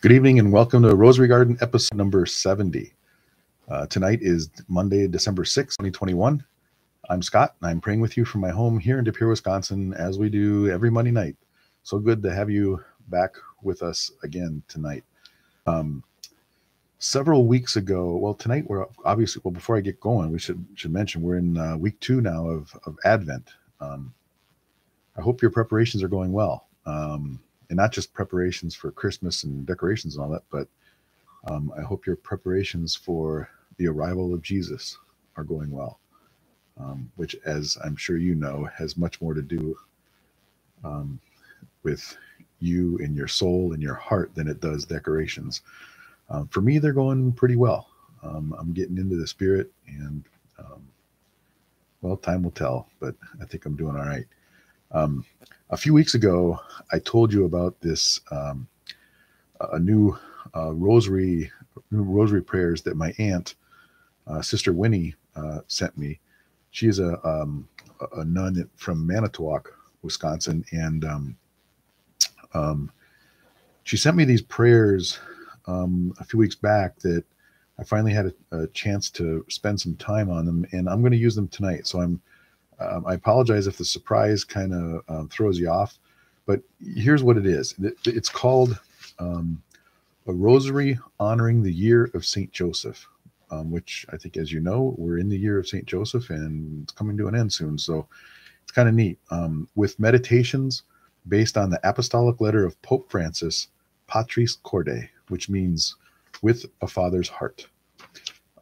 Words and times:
Good 0.00 0.12
evening 0.12 0.38
and 0.38 0.52
welcome 0.52 0.84
to 0.84 0.94
Rosary 0.94 1.26
Garden 1.26 1.58
episode 1.60 1.96
number 1.96 2.24
70. 2.24 2.94
Uh, 3.68 3.86
tonight 3.86 4.20
is 4.22 4.48
Monday, 4.68 5.08
December 5.08 5.44
6, 5.44 5.76
2021. 5.76 6.44
I'm 7.10 7.20
Scott 7.20 7.56
and 7.60 7.68
I'm 7.68 7.80
praying 7.80 7.98
with 7.98 8.16
you 8.16 8.24
from 8.24 8.40
my 8.40 8.50
home 8.50 8.78
here 8.78 9.00
in 9.00 9.04
De 9.04 9.10
Pere, 9.10 9.26
Wisconsin, 9.26 9.92
as 9.94 10.16
we 10.16 10.28
do 10.28 10.70
every 10.70 10.88
Monday 10.88 11.10
night. 11.10 11.34
So 11.82 11.98
good 11.98 12.22
to 12.22 12.32
have 12.32 12.48
you 12.48 12.80
back 13.08 13.34
with 13.60 13.82
us 13.82 14.12
again 14.22 14.62
tonight. 14.68 15.02
Um, 15.66 16.04
several 17.00 17.48
weeks 17.48 17.74
ago, 17.74 18.18
well, 18.18 18.34
tonight 18.34 18.66
we're 18.68 18.86
obviously, 19.04 19.42
well, 19.44 19.50
before 19.50 19.76
I 19.76 19.80
get 19.80 19.98
going, 19.98 20.30
we 20.30 20.38
should 20.38 20.64
should 20.76 20.92
mention 20.92 21.22
we're 21.22 21.38
in 21.38 21.56
uh, 21.58 21.76
week 21.76 21.98
two 21.98 22.20
now 22.20 22.46
of, 22.46 22.72
of 22.86 22.96
Advent. 23.04 23.50
Um, 23.80 24.14
I 25.16 25.22
hope 25.22 25.42
your 25.42 25.50
preparations 25.50 26.04
are 26.04 26.08
going 26.08 26.30
well. 26.30 26.68
Um, 26.86 27.40
and 27.70 27.76
not 27.76 27.92
just 27.92 28.14
preparations 28.14 28.74
for 28.74 28.90
Christmas 28.92 29.44
and 29.44 29.66
decorations 29.66 30.16
and 30.16 30.24
all 30.24 30.30
that, 30.32 30.44
but 30.50 30.68
um, 31.48 31.72
I 31.78 31.82
hope 31.82 32.06
your 32.06 32.16
preparations 32.16 32.96
for 32.96 33.50
the 33.78 33.88
arrival 33.88 34.34
of 34.34 34.42
Jesus 34.42 34.98
are 35.36 35.44
going 35.44 35.70
well, 35.70 36.00
um, 36.80 37.10
which, 37.16 37.36
as 37.46 37.78
I'm 37.84 37.96
sure 37.96 38.18
you 38.18 38.34
know, 38.34 38.68
has 38.76 38.96
much 38.96 39.20
more 39.22 39.34
to 39.34 39.42
do 39.42 39.76
um, 40.84 41.20
with 41.84 42.16
you 42.60 42.98
and 42.98 43.16
your 43.16 43.28
soul 43.28 43.72
and 43.74 43.82
your 43.82 43.94
heart 43.94 44.34
than 44.34 44.48
it 44.48 44.60
does 44.60 44.84
decorations. 44.86 45.62
Um, 46.30 46.48
for 46.48 46.60
me, 46.62 46.78
they're 46.78 46.92
going 46.94 47.32
pretty 47.32 47.56
well. 47.56 47.88
Um, 48.22 48.54
I'm 48.58 48.72
getting 48.74 48.98
into 48.98 49.16
the 49.16 49.26
spirit, 49.26 49.72
and 49.88 50.24
um, 50.58 50.82
well, 52.02 52.16
time 52.16 52.42
will 52.42 52.52
tell, 52.52 52.88
but 53.00 53.14
I 53.40 53.46
think 53.46 53.66
I'm 53.66 53.76
doing 53.76 53.96
all 53.96 54.04
right. 54.06 54.26
A 55.70 55.76
few 55.76 55.92
weeks 55.92 56.14
ago, 56.14 56.58
I 56.92 56.98
told 56.98 57.30
you 57.30 57.44
about 57.44 57.78
this 57.82 58.22
um, 58.30 58.66
a 59.60 59.78
new 59.78 60.16
uh, 60.56 60.72
rosary 60.72 61.52
new 61.90 62.02
rosary 62.02 62.42
prayers 62.42 62.80
that 62.82 62.96
my 62.96 63.12
aunt, 63.18 63.54
uh, 64.26 64.40
Sister 64.40 64.72
Winnie, 64.72 65.14
uh, 65.36 65.60
sent 65.68 65.96
me. 65.98 66.20
She 66.70 66.88
is 66.88 67.00
a 67.00 67.20
um, 67.26 67.68
a 68.16 68.24
nun 68.24 68.68
from 68.76 69.06
Manitowoc, 69.06 69.74
Wisconsin, 70.00 70.64
and 70.72 71.04
um, 71.04 71.36
um, 72.54 72.90
she 73.84 73.98
sent 73.98 74.16
me 74.16 74.24
these 74.24 74.42
prayers 74.42 75.18
um, 75.66 76.14
a 76.18 76.24
few 76.24 76.38
weeks 76.38 76.54
back 76.54 76.98
that 77.00 77.24
I 77.78 77.84
finally 77.84 78.12
had 78.12 78.32
a, 78.52 78.62
a, 78.62 78.66
chance 78.68 79.10
to 79.10 79.44
spend 79.48 79.80
some 79.80 79.96
time 79.96 80.30
on 80.30 80.46
them, 80.46 80.66
and 80.72 80.88
I'm 80.88 81.00
going 81.00 81.12
to 81.12 81.18
use 81.18 81.34
them 81.34 81.48
tonight. 81.48 81.86
So 81.86 82.00
I'm 82.00 82.22
um, 82.80 83.04
I 83.06 83.14
apologize 83.14 83.66
if 83.66 83.78
the 83.78 83.84
surprise 83.84 84.44
kind 84.44 84.72
of 84.72 85.02
um, 85.08 85.28
throws 85.28 85.58
you 85.58 85.68
off, 85.68 85.98
but 86.46 86.60
here's 86.80 87.22
what 87.22 87.36
it 87.36 87.46
is 87.46 87.74
it's 88.04 88.28
called 88.28 88.78
um, 89.18 89.62
a 90.26 90.32
rosary 90.32 90.98
honoring 91.18 91.62
the 91.62 91.72
year 91.72 92.10
of 92.14 92.24
St. 92.24 92.52
Joseph, 92.52 93.06
um, 93.50 93.70
which 93.70 94.06
I 94.12 94.16
think, 94.16 94.36
as 94.36 94.52
you 94.52 94.60
know, 94.60 94.94
we're 94.98 95.18
in 95.18 95.28
the 95.28 95.38
year 95.38 95.58
of 95.58 95.66
St. 95.66 95.86
Joseph 95.86 96.30
and 96.30 96.82
it's 96.82 96.92
coming 96.92 97.16
to 97.16 97.28
an 97.28 97.34
end 97.34 97.52
soon. 97.52 97.78
So 97.78 98.06
it's 98.62 98.72
kind 98.72 98.88
of 98.88 98.94
neat. 98.94 99.18
Um, 99.30 99.68
with 99.74 99.98
meditations 99.98 100.82
based 101.28 101.56
on 101.56 101.70
the 101.70 101.80
apostolic 101.88 102.40
letter 102.40 102.64
of 102.64 102.80
Pope 102.82 103.10
Francis, 103.10 103.68
Patris 104.06 104.56
Corde, 104.62 105.08
which 105.28 105.48
means 105.48 105.96
with 106.42 106.66
a 106.82 106.86
father's 106.86 107.28
heart. 107.28 107.66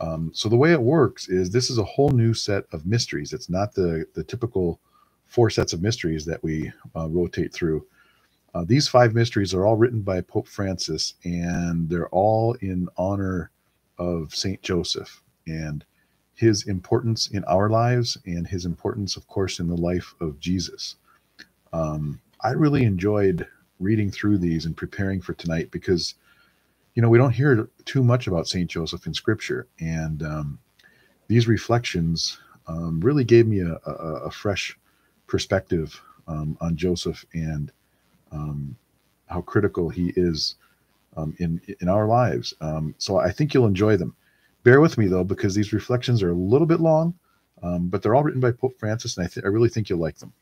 Um, 0.00 0.30
so 0.34 0.48
the 0.48 0.56
way 0.56 0.72
it 0.72 0.83
works 0.83 1.28
is 1.28 1.50
this 1.50 1.70
is 1.70 1.78
a 1.78 1.84
whole 1.84 2.11
new 2.11 2.34
set 2.34 2.64
of 2.72 2.86
mysteries. 2.86 3.33
It's 3.33 3.50
not 3.50 3.75
the 3.75 4.06
the 4.14 4.25
typical 4.25 4.80
four 5.27 5.50
sets 5.50 5.72
of 5.72 5.83
mysteries 5.83 6.25
that 6.27 6.42
we 6.42 6.72
uh, 6.97 7.08
rotate 7.08 7.52
through. 7.52 7.86
Uh, 8.55 8.64
these 8.67 8.89
five 8.89 9.14
mysteries 9.14 9.55
are 9.55 9.67
all 9.67 9.77
written 9.77 10.02
by 10.02 10.20
Pope 10.20 10.48
Francis, 10.48 11.14
and 11.24 11.89
they're 11.89 12.08
all 12.11 12.55
in 12.61 12.89
honor 12.97 13.50
of 13.98 14.34
Saint 14.34 14.62
Joseph 14.62 15.22
and 15.46 15.84
his 16.34 16.67
importance 16.67 17.28
in 17.28 17.45
our 17.45 17.70
lives, 17.70 18.18
and 18.27 18.46
his 18.46 18.67
importance, 18.67 19.17
of 19.17 19.27
course, 19.28 19.61
in 19.61 19.68
the 19.68 19.77
life 19.77 20.14
of 20.20 20.40
Jesus. 20.40 20.96
Um, 21.73 22.20
I 22.42 22.52
really 22.52 22.84
enjoyed 22.84 23.46
reading 23.80 24.11
through 24.11 24.39
these 24.39 24.67
and 24.67 24.77
preparing 24.77 25.20
for 25.23 25.34
tonight 25.34 25.70
because 25.70 26.14
you 26.96 27.02
know, 27.02 27.11
we 27.11 27.18
don't 27.18 27.30
hear 27.30 27.68
too 27.84 28.02
much 28.02 28.27
about 28.27 28.48
Saint 28.48 28.70
Joseph 28.70 29.07
in 29.07 29.12
Scripture, 29.12 29.68
and 29.79 30.23
um, 30.23 30.58
these 31.29 31.46
reflections 31.46 32.39
um, 32.67 33.01
really 33.01 33.23
gave 33.23 33.46
me 33.46 33.61
a, 33.61 33.79
a, 33.86 33.92
a 34.24 34.30
fresh 34.30 34.77
perspective 35.27 36.01
um, 36.27 36.57
on 36.62 36.74
Joseph 36.74 37.24
and 37.34 37.70
um, 38.33 38.74
how 39.27 39.42
critical 39.42 39.90
he 39.90 40.14
is 40.17 40.55
um, 41.18 41.36
in 41.39 41.61
in 41.80 41.89
our 41.89 42.07
lives. 42.07 42.55
Um, 42.62 42.95
so 42.96 43.18
I 43.18 43.30
think 43.30 43.52
you'll 43.52 43.67
enjoy 43.67 43.98
them. 43.98 44.17
Bear 44.64 44.80
with 44.80 44.96
me 44.96 45.07
though, 45.07 45.23
because 45.23 45.55
these 45.55 45.74
reflections 45.74 46.23
are 46.23 46.30
a 46.30 46.34
little 46.34 46.67
bit 46.67 46.80
long, 46.80 47.13
but 47.63 48.02
they're 48.02 48.14
all 48.14 48.24
written 48.24 48.40
by 48.40 48.52
Pope 48.52 48.78
Francis, 48.78 49.18
and 49.18 49.27
I, 49.27 49.28
th- 49.28 49.45
I 49.45 49.48
really 49.48 49.68
think 49.68 49.90
you'll 49.90 50.01
like 50.01 50.17
them. 50.17 50.33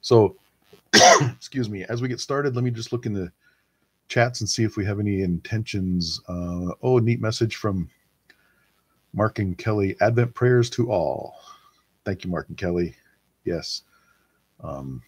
So, 0.00 0.36
excuse 1.36 1.68
me. 1.68 1.84
As 1.84 2.00
we 2.00 2.08
get 2.08 2.20
started, 2.20 2.54
let 2.54 2.64
me 2.64 2.70
just 2.70 2.90
look 2.90 3.04
in 3.04 3.12
the 3.12 3.30
chats 4.08 4.40
and 4.40 4.48
see 4.48 4.64
if 4.64 4.76
we 4.76 4.84
have 4.84 5.00
any 5.00 5.22
intentions. 5.22 6.20
Uh, 6.28 6.72
oh, 6.82 6.98
neat 6.98 7.20
message 7.20 7.56
from 7.56 7.88
Mark 9.12 9.38
and 9.38 9.56
Kelly. 9.56 9.96
Advent 10.00 10.34
prayers 10.34 10.68
to 10.70 10.90
all. 10.90 11.36
Thank 12.04 12.24
you, 12.24 12.30
Mark 12.30 12.48
and 12.48 12.58
Kelly. 12.58 12.94
Yes. 13.44 13.82
Um, 14.62 15.02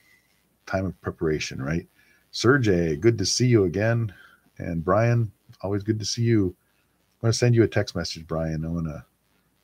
time 0.67 0.87
of 0.87 1.01
preparation, 1.01 1.63
right? 1.63 1.87
Sergey, 2.31 2.97
good 2.97 3.19
to 3.19 3.27
see 3.27 3.47
you 3.47 3.65
again. 3.65 4.13
And 4.59 4.85
Brian, 4.85 5.31
always 5.63 5.83
good 5.83 5.99
to 5.99 6.05
see 6.05 6.23
you. 6.23 6.47
I'm 6.47 7.21
going 7.23 7.33
to 7.33 7.39
send 7.39 7.55
you 7.55 7.63
a 7.63 7.69
text 7.69 7.97
message, 7.97 8.27
Brian. 8.27 8.65
I 8.65 8.69
want 8.69 8.87
to 8.87 9.05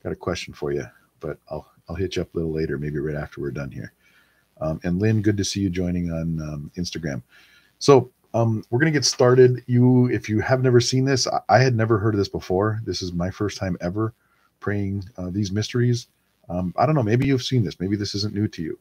got 0.03 0.13
a 0.13 0.17
question 0.17 0.53
for 0.55 0.73
you, 0.73 0.87
but 1.21 1.39
I'll 1.51 1.71
I'll 1.89 1.97
hit 1.97 2.17
you 2.17 2.23
up 2.23 2.35
a 2.35 2.39
little 2.39 2.53
later, 2.53 2.79
maybe 2.79 2.99
right 2.99 3.17
after 3.17 3.41
we're 3.41 3.51
done 3.51 3.71
here. 3.71 3.93
Um, 4.61 4.81
and 4.85 5.01
Lynn, 5.01 5.23
good 5.23 5.37
to 5.37 5.45
see 5.45 5.61
you 5.61 5.71
joining 5.71 6.11
on 6.11 6.41
um, 6.41 6.71
Instagram. 6.77 7.23
So 7.79 8.11
um, 8.35 8.65
we're 8.71 8.79
gonna 8.79 8.91
get 8.91 9.05
started. 9.05 9.63
You, 9.67 10.07
if 10.09 10.29
you 10.29 10.41
have 10.41 10.63
never 10.63 10.81
seen 10.81 11.05
this, 11.05 11.27
I, 11.27 11.41
I, 11.49 11.59
had 11.59 11.75
never 11.75 11.99
heard 11.99 12.15
of 12.15 12.19
this 12.19 12.29
before. 12.29 12.81
This 12.85 13.03
is 13.03 13.13
my 13.13 13.31
first 13.31 13.59
time 13.59 13.77
ever 13.81 14.15
praying 14.61 15.05
uh, 15.19 15.31
these 15.31 15.53
mysteries. 15.53 16.07
Um, 16.49 16.73
I 16.77 16.87
don't 16.87 16.95
know. 16.95 17.03
Maybe 17.03 17.27
you've 17.27 17.43
seen 17.43 17.65
this. 17.65 17.79
Maybe 17.79 17.97
this 17.97 18.15
isn't 18.15 18.35
new 18.35 18.49
to 18.49 18.63
you. 18.63 18.79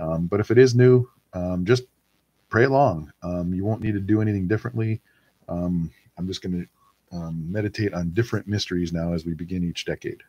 Um, 0.00 0.26
but 0.26 0.40
if 0.40 0.50
it 0.50 0.58
is 0.58 0.74
new, 0.74 1.08
um, 1.32 1.64
just 1.64 1.84
pray 2.48 2.64
along. 2.64 3.12
Um, 3.22 3.54
you 3.54 3.64
won't 3.64 3.82
need 3.82 3.94
to 3.94 4.00
do 4.00 4.20
anything 4.20 4.48
differently. 4.48 5.00
Um, 5.48 5.90
I'm 6.16 6.26
just 6.26 6.42
gonna 6.42 6.64
meditate 7.32 7.94
on 7.94 8.10
different 8.10 8.46
mysteries 8.46 8.92
now 8.92 9.12
as 9.12 9.24
we 9.24 9.34
begin 9.34 9.64
each 9.64 9.84
decade. 9.84 10.22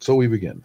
So 0.00 0.14
we 0.14 0.26
begin. 0.26 0.64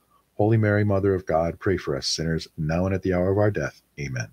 Holy 0.41 0.57
Mary, 0.57 0.83
Mother 0.83 1.13
of 1.13 1.27
God, 1.27 1.59
pray 1.59 1.77
for 1.77 1.95
us 1.95 2.07
sinners, 2.07 2.47
now 2.57 2.87
and 2.87 2.95
at 2.95 3.03
the 3.03 3.13
hour 3.13 3.29
of 3.29 3.37
our 3.37 3.51
death. 3.51 3.83
Amen. 3.99 4.27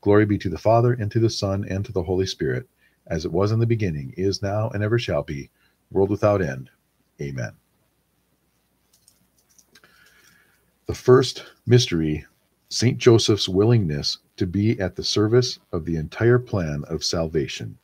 Glory 0.00 0.24
be 0.24 0.38
to 0.38 0.48
the 0.48 0.56
Father, 0.56 0.92
and 0.92 1.10
to 1.10 1.18
the 1.18 1.28
Son, 1.28 1.66
and 1.68 1.84
to 1.84 1.90
the 1.90 2.04
Holy 2.04 2.26
Spirit, 2.26 2.68
as 3.08 3.24
it 3.24 3.32
was 3.32 3.50
in 3.50 3.58
the 3.58 3.66
beginning, 3.66 4.14
is 4.16 4.40
now, 4.40 4.68
and 4.68 4.84
ever 4.84 4.96
shall 4.96 5.24
be, 5.24 5.50
world 5.90 6.10
without 6.10 6.40
end. 6.40 6.70
Amen. 7.20 7.54
The 10.86 10.94
first 10.94 11.44
mystery, 11.66 12.24
St. 12.68 12.96
Joseph's 12.96 13.48
willingness 13.48 14.18
to 14.36 14.46
be 14.46 14.78
at 14.78 14.94
the 14.94 15.02
service 15.02 15.58
of 15.72 15.84
the 15.86 15.96
entire 15.96 16.38
plan 16.38 16.84
of 16.86 17.02
salvation. 17.02 17.76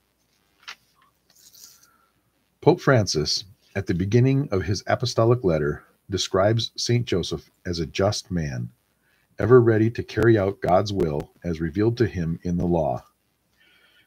Pope 2.61 2.81
Francis, 2.81 3.47
at 3.75 3.89
the 3.89 3.95
beginning 3.95 4.49
of 4.53 4.63
his 4.63 4.85
apostolic 4.87 5.43
letter, 5.43 5.83
describes 6.11 6.73
St. 6.77 7.07
Joseph 7.07 7.51
as 7.65 7.79
a 7.79 7.87
just 7.87 8.31
man, 8.31 8.71
ever 9.39 9.61
ready 9.61 9.91
to 9.91 10.03
carry 10.03 10.37
out 10.37 10.61
God's 10.61 10.93
will 10.93 11.33
as 11.45 11.61
revealed 11.61 11.97
to 11.99 12.07
him 12.07 12.39
in 12.43 12.57
the 12.57 12.67
law. 12.67 13.05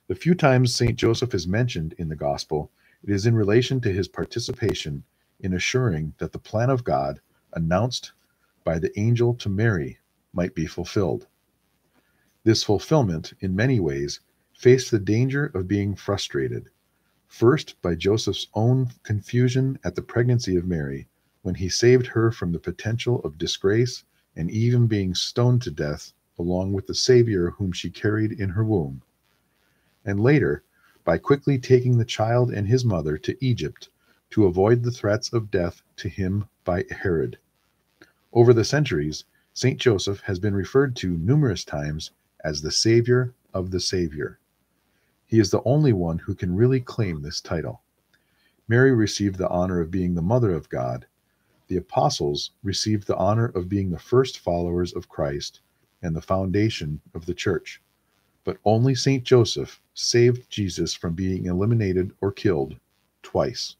The 0.08 0.16
few 0.16 0.36
times 0.36 0.76
St. 0.76 0.96
Joseph 0.96 1.34
is 1.34 1.48
mentioned 1.48 1.96
in 1.98 2.10
the 2.10 2.16
Gospel, 2.16 2.70
it 3.04 3.10
is 3.10 3.26
in 3.26 3.36
relation 3.36 3.82
to 3.82 3.92
his 3.92 4.08
participation 4.08 5.04
in 5.40 5.54
assuring 5.54 6.14
that 6.18 6.34
the 6.34 6.40
plan 6.40 6.70
of 6.70 6.84
God, 6.84 7.22
announced 7.54 8.12
by 8.64 8.80
the 8.80 8.98
angel 9.00 9.34
to 9.36 9.50
Mary, 9.50 10.00
might 10.34 10.54
be 10.54 10.66
fulfilled. 10.66 11.28
This 12.44 12.64
fulfillment, 12.64 13.34
in 13.40 13.56
many 13.56 13.80
ways, 13.80 14.20
faced 14.54 14.92
the 14.92 15.00
danger 15.00 15.46
of 15.48 15.68
being 15.68 15.96
frustrated, 15.96 16.70
first 17.28 17.82
by 17.82 17.96
Joseph's 17.96 18.48
own 18.54 18.92
confusion 19.04 19.80
at 19.84 19.96
the 19.96 20.02
pregnancy 20.02 20.56
of 20.58 20.68
Mary, 20.68 21.08
when 21.44 21.56
he 21.56 21.70
saved 21.70 22.08
her 22.08 22.32
from 22.32 22.52
the 22.52 22.60
potential 22.60 23.20
of 23.20 23.38
disgrace 23.38 24.04
and 24.36 24.50
even 24.50 24.88
being 24.88 25.14
stoned 25.14 25.62
to 25.62 25.70
death 25.70 26.14
along 26.40 26.74
with 26.74 26.88
the 26.88 26.96
Savior 26.96 27.52
whom 27.52 27.72
she 27.72 27.90
carried 27.90 28.32
in 28.32 28.50
her 28.50 28.64
womb. 28.64 29.04
And 30.04 30.20
later, 30.20 30.64
by 31.04 31.18
quickly 31.18 31.60
taking 31.60 31.98
the 31.98 32.06
child 32.06 32.52
and 32.52 32.68
his 32.68 32.84
mother 32.84 33.18
to 33.20 33.46
Egypt 33.46 33.90
to 34.32 34.46
avoid 34.46 34.82
the 34.82 34.92
threats 34.92 35.32
of 35.32 35.52
death 35.52 35.84
to 35.98 36.10
him 36.10 36.46
by 36.64 36.86
Herod. 36.90 37.38
Over 38.32 38.54
the 38.54 38.66
centuries, 38.66 39.26
St. 39.54 39.80
Joseph 39.80 40.22
has 40.22 40.40
been 40.40 40.56
referred 40.56 40.96
to 40.98 41.18
numerous 41.18 41.64
times 41.64 42.12
as 42.44 42.62
the 42.62 42.72
Savior 42.72 43.34
of 43.54 43.70
the 43.70 43.80
Savior. 43.80 44.40
He 45.28 45.40
is 45.40 45.52
the 45.52 45.62
only 45.64 45.94
one 45.94 46.20
who 46.20 46.36
can 46.36 46.56
really 46.56 46.80
claim 46.80 47.22
this 47.22 47.42
title. 47.42 47.82
Mary 48.68 48.94
received 48.94 49.38
the 49.38 49.50
honor 49.50 49.82
of 49.82 49.92
being 49.92 50.16
the 50.16 50.22
Mother 50.22 50.54
of 50.54 50.70
God, 50.70 51.06
the 51.74 51.80
apostles 51.80 52.52
received 52.62 53.08
the 53.08 53.18
honor 53.18 53.48
of 53.48 53.68
being 53.68 53.90
the 53.90 53.98
first 53.98 54.38
followers 54.38 54.94
of 54.94 55.10
Christ 55.10 55.62
and 56.04 56.16
the 56.16 56.22
foundation 56.22 57.02
of 57.16 57.26
the 57.26 57.34
church. 57.34 57.82
But 58.44 58.60
only 58.64 58.94
St. 58.94 59.24
Joseph 59.24 59.82
saved 59.96 60.48
Jesus 60.52 60.94
from 60.94 61.16
being 61.16 61.48
eliminated 61.48 62.12
or 62.22 62.32
killed 62.32 62.76
twice 63.24 63.76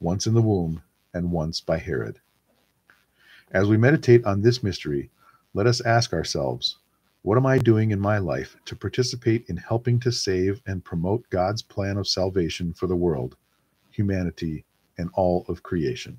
once 0.00 0.26
in 0.26 0.34
the 0.34 0.42
womb 0.42 0.82
and 1.14 1.30
once 1.30 1.60
by 1.60 1.78
Herod. 1.78 2.18
As 3.52 3.68
we 3.68 3.76
meditate 3.76 4.24
on 4.24 4.42
this 4.42 4.60
mystery, 4.60 5.08
let 5.54 5.68
us 5.68 5.80
ask 5.82 6.12
ourselves 6.12 6.78
what 7.22 7.38
am 7.38 7.46
I 7.46 7.58
doing 7.58 7.92
in 7.92 8.00
my 8.00 8.18
life 8.18 8.56
to 8.64 8.74
participate 8.74 9.44
in 9.48 9.58
helping 9.58 10.00
to 10.00 10.10
save 10.10 10.60
and 10.66 10.84
promote 10.84 11.30
God's 11.30 11.62
plan 11.62 11.98
of 11.98 12.08
salvation 12.08 12.72
for 12.72 12.88
the 12.88 12.96
world, 12.96 13.36
humanity, 13.92 14.64
and 14.98 15.08
all 15.14 15.44
of 15.46 15.62
creation? 15.62 16.18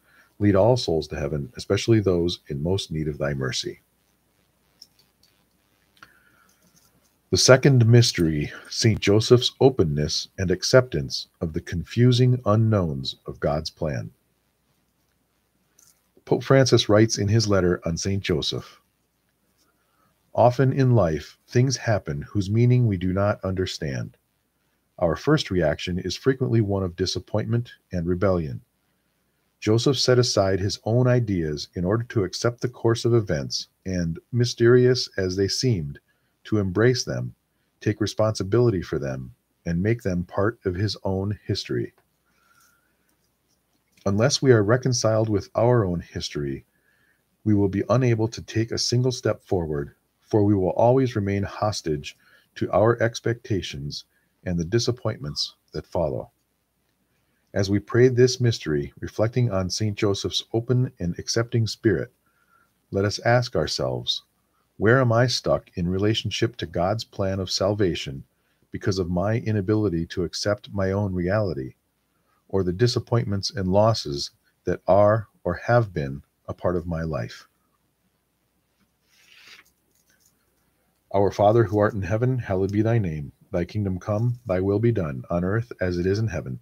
Lead 0.41 0.55
all 0.55 0.75
souls 0.75 1.07
to 1.07 1.15
heaven, 1.15 1.53
especially 1.55 1.99
those 1.99 2.39
in 2.47 2.63
most 2.63 2.91
need 2.91 3.07
of 3.07 3.19
thy 3.19 3.31
mercy. 3.31 3.81
The 7.29 7.37
second 7.37 7.85
mystery, 7.85 8.51
St. 8.67 8.99
Joseph's 8.99 9.51
openness 9.61 10.29
and 10.39 10.49
acceptance 10.49 11.27
of 11.41 11.53
the 11.53 11.61
confusing 11.61 12.41
unknowns 12.43 13.17
of 13.27 13.39
God's 13.39 13.69
plan. 13.69 14.09
Pope 16.25 16.43
Francis 16.43 16.89
writes 16.89 17.19
in 17.19 17.27
his 17.27 17.47
letter 17.47 17.79
on 17.85 17.95
St. 17.95 18.23
Joseph 18.23 18.81
Often 20.33 20.73
in 20.73 20.95
life, 20.95 21.37
things 21.47 21.77
happen 21.77 22.23
whose 22.23 22.49
meaning 22.49 22.87
we 22.87 22.97
do 22.97 23.13
not 23.13 23.39
understand. 23.43 24.17
Our 24.97 25.15
first 25.15 25.51
reaction 25.51 25.99
is 25.99 26.17
frequently 26.17 26.61
one 26.61 26.81
of 26.81 26.95
disappointment 26.95 27.73
and 27.91 28.07
rebellion. 28.07 28.61
Joseph 29.61 29.99
set 29.99 30.17
aside 30.17 30.59
his 30.59 30.79
own 30.85 31.05
ideas 31.05 31.67
in 31.75 31.85
order 31.85 32.03
to 32.03 32.23
accept 32.23 32.61
the 32.61 32.67
course 32.67 33.05
of 33.05 33.13
events 33.13 33.67
and, 33.85 34.17
mysterious 34.31 35.07
as 35.17 35.35
they 35.35 35.47
seemed, 35.47 35.99
to 36.43 36.57
embrace 36.57 37.05
them, 37.05 37.35
take 37.79 38.01
responsibility 38.01 38.81
for 38.81 38.97
them, 38.97 39.35
and 39.63 39.83
make 39.83 40.01
them 40.01 40.23
part 40.23 40.59
of 40.65 40.73
his 40.73 40.97
own 41.03 41.37
history. 41.45 41.93
Unless 44.03 44.41
we 44.41 44.51
are 44.51 44.63
reconciled 44.63 45.29
with 45.29 45.51
our 45.53 45.85
own 45.85 45.99
history, 45.99 46.65
we 47.43 47.53
will 47.53 47.69
be 47.69 47.83
unable 47.87 48.27
to 48.29 48.41
take 48.41 48.71
a 48.71 48.79
single 48.79 49.11
step 49.11 49.43
forward, 49.43 49.93
for 50.21 50.43
we 50.43 50.55
will 50.55 50.71
always 50.71 51.15
remain 51.15 51.43
hostage 51.43 52.17
to 52.55 52.71
our 52.71 52.99
expectations 52.99 54.05
and 54.43 54.57
the 54.57 54.65
disappointments 54.65 55.55
that 55.71 55.85
follow. 55.85 56.31
As 57.53 57.69
we 57.69 57.79
pray 57.79 58.07
this 58.07 58.39
mystery, 58.39 58.93
reflecting 59.01 59.51
on 59.51 59.69
St. 59.69 59.97
Joseph's 59.97 60.41
open 60.53 60.93
and 60.99 61.19
accepting 61.19 61.67
spirit, 61.67 62.13
let 62.91 63.03
us 63.03 63.19
ask 63.19 63.57
ourselves 63.57 64.23
where 64.77 65.01
am 65.01 65.11
I 65.11 65.27
stuck 65.27 65.69
in 65.75 65.89
relationship 65.89 66.55
to 66.57 66.65
God's 66.65 67.03
plan 67.03 67.41
of 67.41 67.51
salvation 67.51 68.23
because 68.71 68.99
of 68.99 69.09
my 69.09 69.39
inability 69.39 70.05
to 70.07 70.23
accept 70.23 70.73
my 70.73 70.93
own 70.93 71.13
reality, 71.13 71.75
or 72.47 72.63
the 72.63 72.71
disappointments 72.71 73.51
and 73.51 73.67
losses 73.67 74.31
that 74.63 74.81
are 74.87 75.27
or 75.43 75.55
have 75.55 75.93
been 75.93 76.23
a 76.47 76.53
part 76.53 76.77
of 76.77 76.87
my 76.87 77.03
life? 77.03 77.49
Our 81.13 81.31
Father 81.31 81.65
who 81.65 81.79
art 81.79 81.93
in 81.93 82.03
heaven, 82.03 82.39
hallowed 82.39 82.71
be 82.71 82.81
thy 82.81 82.97
name. 82.97 83.33
Thy 83.51 83.65
kingdom 83.65 83.99
come, 83.99 84.39
thy 84.45 84.61
will 84.61 84.79
be 84.79 84.93
done, 84.93 85.23
on 85.29 85.43
earth 85.43 85.73
as 85.81 85.97
it 85.97 86.05
is 86.05 86.17
in 86.17 86.27
heaven. 86.27 86.61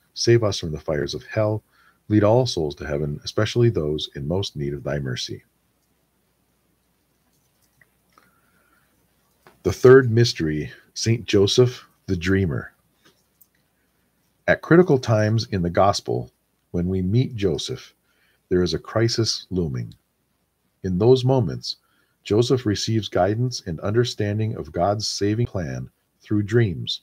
save 0.13 0.43
us 0.43 0.59
from 0.59 0.71
the 0.71 0.79
fires 0.79 1.13
of 1.13 1.25
hell, 1.25 1.63
lead 2.09 2.23
all 2.23 2.45
souls 2.45 2.75
to 2.75 2.87
heaven, 2.87 3.19
especially 3.23 3.69
those 3.69 4.09
in 4.15 4.27
most 4.27 4.55
need 4.55 4.73
of 4.73 4.83
thy 4.83 4.99
mercy. 4.99 5.43
The 9.63 9.73
third 9.73 10.11
mystery, 10.11 10.71
St. 10.93 11.25
Joseph 11.25 11.85
the 12.07 12.17
Dreamer. 12.17 12.73
At 14.47 14.61
critical 14.61 14.97
times 14.99 15.47
in 15.51 15.61
the 15.61 15.69
Gospel, 15.69 16.31
when 16.71 16.87
we 16.87 17.01
meet 17.01 17.35
Joseph, 17.35 17.93
there 18.49 18.63
is 18.63 18.73
a 18.73 18.79
crisis 18.79 19.47
looming. 19.49 19.93
In 20.83 20.97
those 20.97 21.23
moments, 21.23 21.77
Joseph 22.23 22.65
receives 22.65 23.07
guidance 23.07 23.61
and 23.65 23.79
understanding 23.79 24.55
of 24.55 24.71
God's 24.71 25.07
saving 25.07 25.45
plan 25.45 25.89
through 26.21 26.43
dreams, 26.43 27.01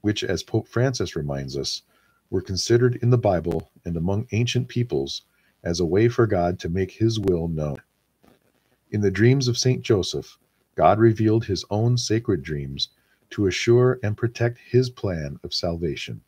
which, 0.00 0.24
as 0.24 0.42
Pope 0.42 0.66
Francis 0.66 1.14
reminds 1.14 1.56
us, 1.56 1.82
were 2.30 2.42
considered 2.42 2.96
in 2.96 3.10
the 3.10 3.18
Bible 3.18 3.70
and 3.84 3.96
among 3.96 4.26
ancient 4.32 4.68
peoples 4.68 5.22
as 5.62 5.80
a 5.80 5.86
way 5.86 6.08
for 6.08 6.26
God 6.26 6.58
to 6.60 6.68
make 6.68 6.92
his 6.92 7.18
will 7.18 7.48
known. 7.48 7.78
In 8.90 9.00
the 9.00 9.10
dreams 9.10 9.48
of 9.48 9.58
St. 9.58 9.82
Joseph, 9.82 10.38
God 10.74 10.98
revealed 10.98 11.44
his 11.44 11.64
own 11.70 11.98
sacred 11.98 12.42
dreams 12.42 12.88
to 13.30 13.46
assure 13.46 13.98
and 14.02 14.16
protect 14.16 14.58
his 14.58 14.90
plan 14.90 15.38
of 15.42 15.52
salvation. 15.52 16.22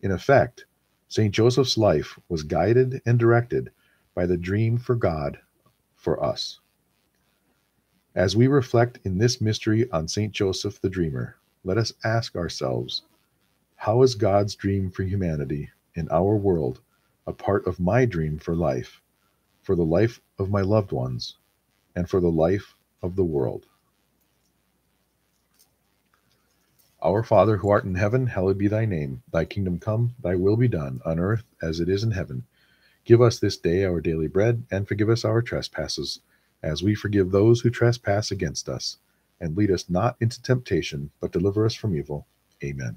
In 0.00 0.10
effect, 0.10 0.66
St. 1.08 1.32
Joseph's 1.32 1.78
life 1.78 2.18
was 2.28 2.42
guided 2.42 3.00
and 3.06 3.18
directed 3.18 3.70
by 4.14 4.26
the 4.26 4.36
dream 4.36 4.76
for 4.78 4.94
God 4.94 5.38
for 5.94 6.22
us. 6.22 6.60
As 8.14 8.36
we 8.36 8.46
reflect 8.46 8.98
in 9.04 9.18
this 9.18 9.40
mystery 9.40 9.90
on 9.90 10.08
St. 10.08 10.32
Joseph 10.32 10.80
the 10.80 10.90
Dreamer, 10.90 11.36
let 11.64 11.78
us 11.78 11.92
ask 12.04 12.34
ourselves 12.34 13.02
how 13.76 14.02
is 14.02 14.14
God's 14.14 14.54
dream 14.54 14.90
for 14.90 15.04
humanity 15.04 15.70
in 15.94 16.08
our 16.10 16.36
world 16.36 16.80
a 17.26 17.32
part 17.32 17.66
of 17.66 17.78
my 17.78 18.04
dream 18.04 18.38
for 18.38 18.56
life, 18.56 19.00
for 19.62 19.76
the 19.76 19.84
life 19.84 20.20
of 20.38 20.50
my 20.50 20.62
loved 20.62 20.92
ones, 20.92 21.36
and 21.94 22.08
for 22.08 22.20
the 22.20 22.30
life 22.30 22.74
of 23.02 23.16
the 23.16 23.24
world? 23.24 23.66
Our 27.02 27.22
Father 27.22 27.58
who 27.58 27.68
art 27.68 27.84
in 27.84 27.94
heaven, 27.94 28.26
hallowed 28.26 28.58
be 28.58 28.68
thy 28.68 28.86
name. 28.86 29.22
Thy 29.30 29.44
kingdom 29.44 29.78
come, 29.78 30.14
thy 30.20 30.34
will 30.34 30.56
be 30.56 30.68
done, 30.68 31.00
on 31.04 31.20
earth 31.20 31.44
as 31.62 31.78
it 31.78 31.88
is 31.88 32.02
in 32.02 32.10
heaven. 32.10 32.44
Give 33.04 33.20
us 33.20 33.38
this 33.38 33.56
day 33.56 33.84
our 33.84 34.00
daily 34.00 34.26
bread, 34.26 34.64
and 34.70 34.88
forgive 34.88 35.10
us 35.10 35.24
our 35.24 35.42
trespasses, 35.42 36.20
as 36.62 36.82
we 36.82 36.94
forgive 36.94 37.30
those 37.30 37.60
who 37.60 37.70
trespass 37.70 38.30
against 38.30 38.68
us. 38.68 38.96
And 39.38 39.56
lead 39.56 39.70
us 39.70 39.88
not 39.90 40.16
into 40.18 40.42
temptation, 40.42 41.10
but 41.20 41.30
deliver 41.30 41.66
us 41.66 41.74
from 41.74 41.94
evil. 41.94 42.26
Amen. 42.64 42.96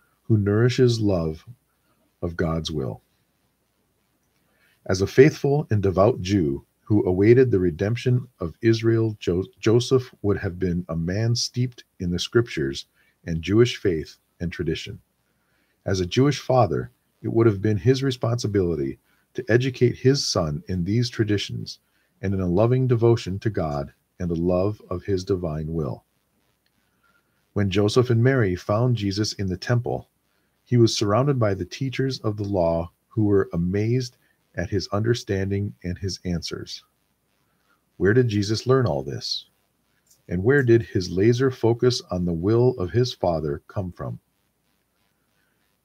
who 0.31 0.37
nourishes 0.37 1.01
love 1.01 1.45
of 2.21 2.37
God's 2.37 2.71
will. 2.71 3.01
As 4.85 5.01
a 5.01 5.05
faithful 5.05 5.67
and 5.69 5.83
devout 5.83 6.21
Jew 6.21 6.65
who 6.83 7.05
awaited 7.05 7.51
the 7.51 7.59
redemption 7.59 8.29
of 8.39 8.55
Israel, 8.61 9.17
jo- 9.19 9.43
Joseph 9.59 10.15
would 10.21 10.37
have 10.37 10.57
been 10.57 10.85
a 10.87 10.95
man 10.95 11.35
steeped 11.35 11.83
in 11.99 12.11
the 12.11 12.17
scriptures 12.17 12.85
and 13.25 13.41
Jewish 13.41 13.75
faith 13.75 14.19
and 14.39 14.53
tradition. 14.53 15.01
As 15.85 15.99
a 15.99 16.05
Jewish 16.05 16.39
father, 16.39 16.91
it 17.21 17.33
would 17.33 17.45
have 17.45 17.61
been 17.61 17.75
his 17.75 18.01
responsibility 18.01 18.99
to 19.33 19.43
educate 19.49 19.97
his 19.97 20.25
son 20.25 20.63
in 20.69 20.85
these 20.85 21.09
traditions 21.09 21.79
and 22.21 22.33
in 22.33 22.39
a 22.39 22.47
loving 22.47 22.87
devotion 22.87 23.37
to 23.39 23.49
God 23.49 23.91
and 24.17 24.31
a 24.31 24.35
love 24.35 24.81
of 24.89 25.03
his 25.03 25.25
divine 25.25 25.73
will. 25.73 26.05
When 27.51 27.69
Joseph 27.69 28.09
and 28.09 28.23
Mary 28.23 28.55
found 28.55 28.95
Jesus 28.95 29.33
in 29.33 29.47
the 29.47 29.57
temple, 29.57 30.07
he 30.71 30.77
was 30.77 30.95
surrounded 30.95 31.37
by 31.37 31.53
the 31.53 31.65
teachers 31.65 32.19
of 32.19 32.37
the 32.37 32.45
law 32.45 32.89
who 33.09 33.25
were 33.25 33.49
amazed 33.51 34.15
at 34.55 34.69
his 34.69 34.87
understanding 34.93 35.75
and 35.83 35.97
his 35.97 36.17
answers. 36.23 36.85
Where 37.97 38.13
did 38.13 38.29
Jesus 38.29 38.65
learn 38.65 38.85
all 38.85 39.03
this? 39.03 39.47
And 40.29 40.45
where 40.45 40.63
did 40.63 40.81
his 40.81 41.11
laser 41.11 41.51
focus 41.51 42.01
on 42.09 42.23
the 42.23 42.31
will 42.31 42.69
of 42.79 42.91
his 42.91 43.11
Father 43.11 43.61
come 43.67 43.91
from? 43.91 44.21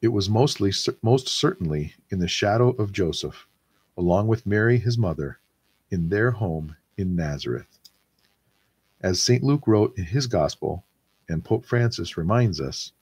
It 0.01 0.09
was 0.09 0.31
mostly 0.31 0.71
most 1.03 1.27
certainly 1.27 1.95
in 2.11 2.21
the 2.21 2.29
shadow 2.29 2.69
of 2.69 2.93
Joseph, 2.93 3.49
along 3.97 4.29
with 4.29 4.47
Mary 4.47 4.79
his 4.79 4.97
mother, 4.97 5.41
in 5.91 6.11
their 6.11 6.31
home 6.31 6.77
in 6.97 7.17
Nazareth. 7.17 7.81
As 9.01 9.21
St. 9.21 9.43
Luke 9.43 9.67
wrote 9.67 9.99
in 9.99 10.05
his 10.05 10.29
gospel, 10.29 10.85
and 11.29 11.45
Pope 11.45 11.65
Francis 11.65 12.17
reminds 12.17 12.61
us, 12.61 12.93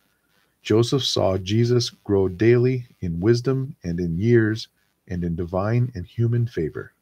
Joseph 0.65 1.05
saw 1.05 1.37
Jesus 1.37 1.91
grow 1.91 2.27
daily 2.27 2.87
in 3.03 3.21
wisdom 3.21 3.77
and 3.85 4.01
in 4.01 4.17
years 4.17 4.69
and 5.07 5.23
in 5.23 5.37
divine 5.37 5.93
and 5.95 6.07
human 6.07 6.47
favor. 6.47 6.95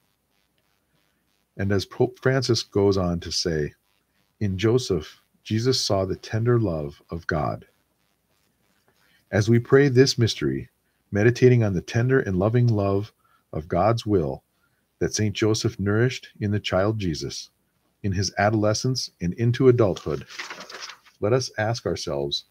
And 1.56 1.70
as 1.70 1.84
Pope 1.86 2.18
Francis 2.18 2.64
goes 2.64 2.96
on 2.96 3.20
to 3.20 3.30
say, 3.30 3.72
in 4.40 4.58
Joseph, 4.58 5.22
Jesus 5.44 5.80
saw 5.80 6.04
the 6.04 6.16
tender 6.16 6.58
love 6.58 7.00
of 7.08 7.24
God. 7.28 7.64
As 9.30 9.48
we 9.48 9.60
pray 9.60 9.86
this 9.86 10.18
mystery, 10.18 10.68
meditating 11.12 11.62
on 11.62 11.72
the 11.72 11.82
tender 11.82 12.18
and 12.18 12.40
loving 12.40 12.66
love 12.66 13.12
of 13.52 13.68
God's 13.68 14.04
will 14.04 14.42
that 14.98 15.14
St. 15.14 15.36
Joseph 15.36 15.78
nourished 15.78 16.30
in 16.40 16.50
the 16.50 16.58
child 16.58 16.98
Jesus, 16.98 17.50
in 18.02 18.10
his 18.10 18.34
adolescence 18.38 19.10
and 19.20 19.34
into 19.34 19.68
adulthood, 19.68 20.26
let 21.20 21.32
us 21.32 21.48
ask 21.58 21.86
ourselves 21.86 22.46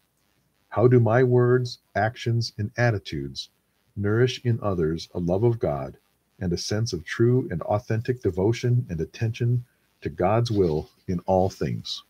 how 0.72 0.88
do 0.88 0.98
my 0.98 1.22
words, 1.22 1.80
actions, 1.94 2.54
and 2.56 2.70
attitudes 2.78 3.50
nourish 3.94 4.40
in 4.42 4.58
others 4.62 5.06
a 5.14 5.18
love 5.18 5.44
of 5.44 5.58
God 5.58 5.98
and 6.40 6.50
a 6.50 6.56
sense 6.56 6.94
of 6.94 7.04
true 7.04 7.46
and 7.50 7.60
authentic 7.60 8.22
devotion 8.22 8.86
and 8.88 8.98
attention 8.98 9.66
to 10.00 10.08
God's 10.08 10.50
will 10.50 10.88
in 11.06 11.20
all 11.26 11.50
things? 11.50 12.02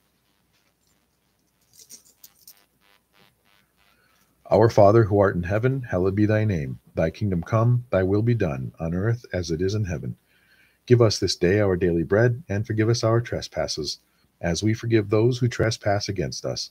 Our 4.48 4.70
Father 4.70 5.03
who 5.03 5.18
art 5.18 5.35
in 5.35 5.42
heaven, 5.42 5.83
hallowed 5.83 6.14
be 6.14 6.27
thy 6.27 6.44
name. 6.44 6.79
Thy 6.94 7.11
kingdom 7.11 7.42
come, 7.42 7.87
thy 7.90 8.05
will 8.05 8.22
be 8.22 8.35
done, 8.35 8.72
on 8.79 8.94
earth 8.94 9.25
as 9.33 9.51
it 9.51 9.61
is 9.61 9.75
in 9.75 9.87
heaven. 9.87 10.14
Give 10.87 11.03
us 11.03 11.18
this 11.18 11.35
day 11.35 11.59
our 11.59 11.77
daily 11.77 12.05
bread, 12.05 12.44
and 12.48 12.64
forgive 12.64 12.88
us 12.88 13.03
our 13.03 13.20
trespasses, 13.20 13.98
as 14.40 14.62
we 14.62 14.72
forgive 14.72 15.11
those 15.11 15.38
who 15.38 15.48
trespass 15.48 16.09
against 16.09 16.44
us 16.44 16.70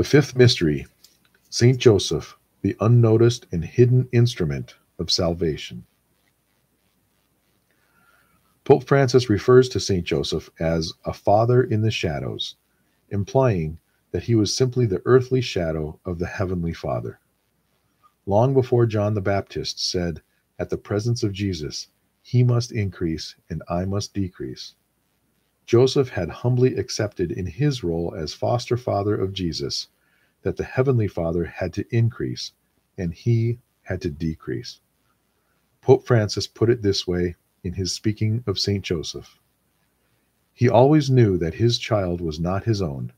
The 0.00 0.04
fifth 0.04 0.34
mystery, 0.34 0.86
Saint 1.50 1.76
Joseph, 1.76 2.38
the 2.62 2.74
unnoticed 2.80 3.46
and 3.52 3.62
hidden 3.62 4.08
instrument 4.12 4.76
of 4.98 5.10
salvation. 5.10 5.84
Pope 8.64 8.84
Francis 8.84 9.28
refers 9.28 9.68
to 9.68 9.78
St. 9.78 10.02
Joseph 10.06 10.48
as 10.58 10.94
a 11.04 11.12
father 11.12 11.62
in 11.62 11.82
the 11.82 11.90
shadows, 11.90 12.56
implying 13.10 13.78
that 14.10 14.22
he 14.22 14.34
was 14.34 14.56
simply 14.56 14.86
the 14.86 15.02
earthly 15.04 15.42
shadow 15.42 16.00
of 16.06 16.18
the 16.18 16.28
heavenly 16.28 16.72
Father. 16.72 17.20
Long 18.24 18.54
before 18.54 18.86
John 18.86 19.12
the 19.12 19.20
Baptist 19.20 19.86
said, 19.86 20.22
At 20.58 20.70
the 20.70 20.78
presence 20.78 21.22
of 21.22 21.34
Jesus, 21.34 21.88
he 22.22 22.42
must 22.42 22.72
increase 22.72 23.34
and 23.50 23.62
I 23.68 23.84
must 23.84 24.14
decrease, 24.14 24.76
Joseph 25.70 26.08
had 26.08 26.28
humbly 26.30 26.74
accepted 26.74 27.30
in 27.30 27.46
his 27.46 27.84
role 27.84 28.12
as 28.12 28.34
foster 28.34 28.76
father 28.76 29.14
of 29.14 29.32
Jesus 29.32 29.86
that 30.42 30.56
the 30.56 30.64
heavenly 30.64 31.06
Father 31.06 31.44
had 31.44 31.72
to 31.74 31.86
increase 31.94 32.50
and 32.98 33.14
he 33.14 33.60
had 33.82 34.00
to 34.02 34.10
decrease. 34.10 34.80
Pope 35.80 36.04
Francis 36.04 36.48
put 36.48 36.70
it 36.70 36.82
this 36.82 37.06
way 37.06 37.36
in 37.62 37.74
his 37.74 37.92
speaking 37.92 38.42
of 38.48 38.58
St. 38.58 38.84
Joseph. 38.84 39.38
He 40.52 40.68
always 40.68 41.08
knew 41.08 41.38
that 41.38 41.54
his 41.54 41.78
child 41.78 42.20
was 42.20 42.40
not 42.40 42.64
his 42.64 42.82
own, 42.82 43.12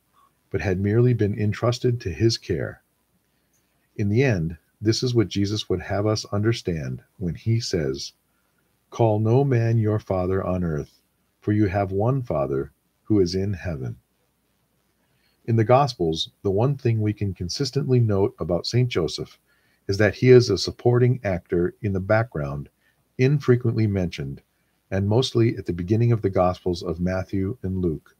but 0.50 0.60
had 0.60 0.78
merely 0.78 1.14
been 1.14 1.32
entrusted 1.32 2.02
to 2.02 2.12
his 2.12 2.36
care. 2.36 2.82
In 3.96 4.10
the 4.10 4.22
end, 4.22 4.58
this 4.78 5.02
is 5.02 5.14
what 5.14 5.28
Jesus 5.28 5.70
would 5.70 5.80
have 5.80 6.06
us 6.06 6.26
understand 6.26 7.02
when 7.16 7.34
he 7.34 7.60
says, 7.60 8.12
Call 8.90 9.20
no 9.20 9.42
man 9.42 9.78
your 9.78 9.98
father 9.98 10.44
on 10.44 10.62
earth, 10.62 11.00
for 11.42 11.52
you 11.52 11.66
have 11.66 11.92
one 11.92 12.22
Father 12.22 12.72
who 13.02 13.20
is 13.20 13.34
in 13.34 13.52
heaven. 13.52 13.96
In 15.44 15.56
the 15.56 15.64
Gospels, 15.64 16.30
the 16.42 16.52
one 16.52 16.76
thing 16.76 17.00
we 17.00 17.12
can 17.12 17.34
consistently 17.34 17.98
note 17.98 18.34
about 18.38 18.64
St. 18.64 18.88
Joseph 18.88 19.38
is 19.88 19.98
that 19.98 20.14
he 20.14 20.30
is 20.30 20.48
a 20.48 20.56
supporting 20.56 21.20
actor 21.24 21.74
in 21.82 21.92
the 21.92 22.00
background 22.00 22.68
infrequently 23.18 23.88
mentioned, 23.88 24.40
and 24.88 25.08
mostly 25.08 25.56
at 25.56 25.66
the 25.66 25.72
beginning 25.72 26.12
of 26.12 26.22
the 26.22 26.30
Gospels 26.30 26.80
of 26.80 27.00
Matthew 27.00 27.58
and 27.62 27.78
Luke, 27.78 28.16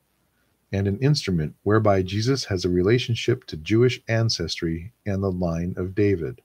and 0.73 0.89
an 0.89 0.99
instrument 0.99 1.55
whereby 1.63 2.03
Jesus 2.03 2.47
has 2.47 2.65
a 2.65 2.69
relationship 2.69 3.45
to 3.47 3.57
Jewish 3.57 4.03
ancestry 4.09 4.93
and 5.07 5.23
the 5.23 5.31
line 5.31 5.75
of 5.77 5.95
David. 5.95 6.43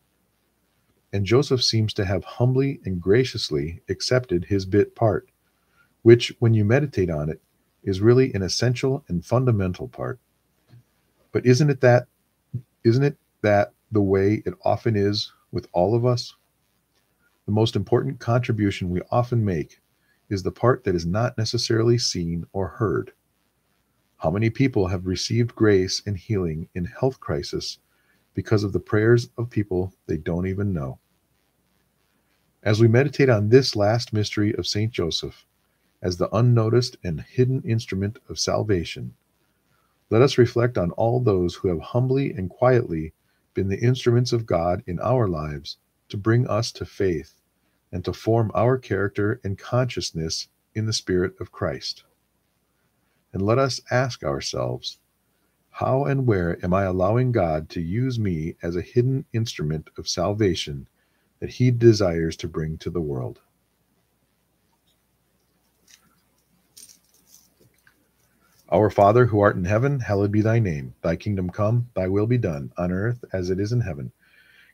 And 1.12 1.26
Joseph 1.26 1.63
seems 1.63 1.92
to 1.96 2.06
have 2.06 2.24
humbly 2.24 2.82
and 2.86 3.02
graciously 3.02 3.82
accepted 3.90 4.46
his 4.46 4.66
bit 4.66 4.96
part, 4.96 5.30
which, 6.01 6.33
when 6.39 6.53
you 6.53 6.63
meditate 6.63 7.10
on 7.10 7.29
it, 7.29 7.41
is 7.83 8.01
really 8.01 8.33
an 8.33 8.41
essential 8.41 9.03
and 9.07 9.25
fundamental 9.25 9.88
part. 9.88 10.19
But 11.31 11.45
isn't 11.45 11.69
it 11.69 11.81
that 11.81 12.07
isn't 12.83 13.03
it 13.03 13.17
that 13.41 13.73
the 13.91 14.01
way 14.01 14.41
it 14.45 14.53
often 14.63 14.95
is 14.95 15.31
with 15.51 15.67
all 15.73 15.95
of 15.95 16.05
us? 16.05 16.36
The 17.45 17.51
most 17.51 17.75
important 17.75 18.19
contribution 18.19 18.89
we 18.89 19.01
often 19.12 19.43
make 19.43 19.79
is 20.29 20.43
the 20.43 20.51
part 20.51 20.83
that 20.83 20.95
is 20.95 21.05
not 21.05 21.38
necessarily 21.38 21.97
seen 21.97 22.45
or 22.53 22.67
heard. 22.67 23.13
How 24.17 24.31
many 24.31 24.49
people 24.49 24.88
have 24.88 25.05
received 25.05 25.55
grace 25.55 26.01
and 26.05 26.17
healing 26.17 26.67
in 26.75 26.86
health 26.86 27.19
crisis 27.19 27.79
because 28.33 28.63
of 28.63 28.73
the 28.73 28.79
prayers 28.79 29.29
of 29.38 29.49
people 29.49 29.93
they 30.07 30.17
don't 30.17 30.47
even 30.47 30.73
know? 30.73 30.99
As 32.63 32.81
we 32.81 32.88
meditate 32.88 33.29
on 33.29 33.49
this 33.49 33.75
last 33.75 34.12
mystery 34.12 34.53
of 34.55 34.67
St. 34.67 34.91
Joseph 34.91 35.45
as 36.01 36.17
the 36.17 36.36
unnoticed 36.36 36.97
and 37.03 37.21
hidden 37.21 37.62
instrument 37.63 38.19
of 38.29 38.39
salvation, 38.39 39.13
let 40.10 40.21
us 40.21 40.38
reflect 40.38 40.77
on 40.77 40.91
all 40.91 41.19
those 41.19 41.55
who 41.55 41.67
have 41.67 41.79
humbly 41.79 42.31
and 42.31 42.49
quietly 42.49 43.13
been 43.53 43.67
the 43.67 43.79
instruments 43.79 44.31
of 44.31 44.45
God 44.45 44.83
in 44.86 44.99
our 44.99 45.27
lives 45.27 45.77
to 46.10 46.17
bring 46.17 46.47
us 46.47 46.71
to 46.73 46.86
faith 46.86 47.41
and 47.91 48.05
to 48.05 48.13
form 48.13 48.51
our 48.53 48.77
character 48.77 49.41
and 49.43 49.57
consciousness 49.57 50.47
in 50.73 50.86
the 50.86 50.93
Spirit 50.93 51.33
of 51.39 51.51
Christ. 51.51 52.03
And 53.33 53.41
let 53.41 53.57
us 53.57 53.81
ask 53.91 54.23
ourselves 54.23 54.99
how 55.69 56.05
and 56.05 56.25
where 56.25 56.63
am 56.63 56.73
I 56.73 56.83
allowing 56.83 57.31
God 57.31 57.69
to 57.69 57.81
use 57.81 58.17
me 58.17 58.55
as 58.62 58.75
a 58.75 58.81
hidden 58.81 59.25
instrument 59.33 59.89
of 59.97 60.07
salvation 60.07 60.88
that 61.39 61.51
He 61.51 61.69
desires 61.71 62.36
to 62.38 62.47
bring 62.47 62.77
to 62.79 62.89
the 62.89 63.01
world? 63.01 63.41
Our 68.69 68.89
Father 68.89 69.27
who 69.27 69.39
art 69.39 69.56
in 69.56 69.63
heaven, 69.63 70.01
hallowed 70.01 70.32
be 70.32 70.41
thy 70.41 70.60
name. 70.60 70.93
Thy 71.01 71.15
kingdom 71.15 71.49
come, 71.49 71.89
thy 71.95 72.08
will 72.10 72.27
be 72.27 72.38
done, 72.38 72.73
on 72.77 72.91
earth 72.91 73.23
as 73.32 73.49
it 73.49 73.62
is 73.62 73.71
in 73.71 73.80
heaven. 73.80 74.12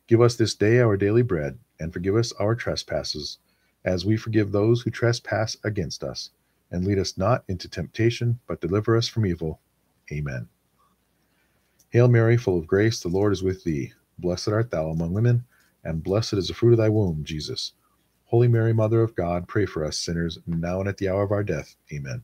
Give 0.07 0.19
us 0.19 0.35
this 0.35 0.55
day 0.55 0.79
our 0.79 0.97
daily 0.97 1.21
bread 1.21 1.59
and 1.79 1.93
forgive 1.93 2.15
us 2.15 2.31
our 2.33 2.55
trespasses, 2.55 3.37
as 3.85 4.05
we 4.05 4.17
forgive 4.17 4.51
those 4.51 4.81
who 4.81 4.89
trespass 4.89 5.57
against 5.63 6.03
us. 6.03 6.31
And 6.71 6.85
lead 6.85 6.97
us 6.97 7.19
not 7.19 7.43
into 7.47 7.69
temptation, 7.69 8.39
but 8.47 8.61
deliver 8.61 8.97
us 8.97 9.07
from 9.07 9.27
evil. 9.27 9.59
Amen. 10.11 10.47
Hail 11.89 12.07
Mary, 12.07 12.35
full 12.35 12.57
of 12.57 12.65
grace, 12.65 12.99
the 12.99 13.09
Lord 13.09 13.31
is 13.31 13.43
with 13.43 13.63
thee. 13.63 13.93
Blessed 14.17 14.47
art 14.47 14.71
thou 14.71 14.89
among 14.89 15.13
women, 15.13 15.45
and 15.83 16.03
blessed 16.03 16.33
is 16.33 16.47
the 16.47 16.55
fruit 16.55 16.71
of 16.71 16.79
thy 16.79 16.89
womb, 16.89 17.23
Jesus. 17.23 17.73
Holy 18.25 18.47
Mary, 18.47 18.73
Mother 18.73 19.03
of 19.03 19.15
God, 19.15 19.47
pray 19.47 19.67
for 19.67 19.85
us 19.85 19.99
sinners, 19.99 20.39
now 20.47 20.79
and 20.79 20.89
at 20.89 20.97
the 20.97 21.09
hour 21.09 21.21
of 21.21 21.31
our 21.31 21.43
death. 21.43 21.75
Amen. 21.93 22.23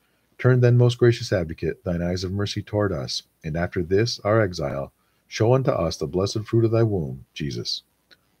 Turn 0.41 0.59
then, 0.59 0.75
most 0.75 0.97
gracious 0.97 1.31
advocate, 1.31 1.83
thine 1.83 2.01
eyes 2.01 2.23
of 2.23 2.31
mercy 2.31 2.63
toward 2.63 2.91
us, 2.91 3.21
and 3.43 3.55
after 3.55 3.83
this 3.83 4.19
our 4.21 4.41
exile, 4.41 4.91
show 5.27 5.53
unto 5.53 5.69
us 5.69 5.97
the 5.97 6.07
blessed 6.07 6.45
fruit 6.45 6.65
of 6.65 6.71
thy 6.71 6.81
womb, 6.81 7.27
Jesus. 7.31 7.83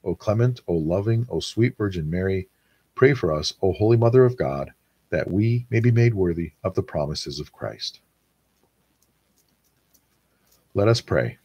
O 0.03 0.15
clement, 0.15 0.61
O 0.67 0.73
loving, 0.73 1.27
O 1.29 1.39
sweet 1.39 1.77
Virgin 1.77 2.09
Mary, 2.09 2.49
pray 2.95 3.13
for 3.13 3.31
us, 3.31 3.53
O 3.61 3.71
Holy 3.73 3.97
Mother 3.97 4.25
of 4.25 4.35
God, 4.35 4.71
that 5.11 5.29
we 5.29 5.67
may 5.69 5.79
be 5.79 5.91
made 5.91 6.15
worthy 6.15 6.53
of 6.63 6.73
the 6.73 6.81
promises 6.81 7.39
of 7.39 7.53
Christ. 7.53 7.99
Let 10.73 10.87
us 10.87 11.01
pray. 11.01 11.37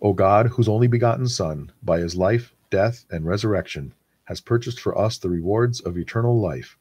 O 0.00 0.14
God, 0.14 0.46
whose 0.46 0.66
only 0.66 0.86
begotten 0.86 1.28
Son, 1.28 1.72
by 1.82 1.98
his 1.98 2.16
life, 2.16 2.54
death, 2.70 3.04
and 3.10 3.26
resurrection, 3.26 3.92
has 4.24 4.40
purchased 4.40 4.80
for 4.80 4.96
us 4.96 5.18
the 5.18 5.28
rewards 5.28 5.80
of 5.80 5.98
eternal 5.98 6.40
life, 6.40 6.78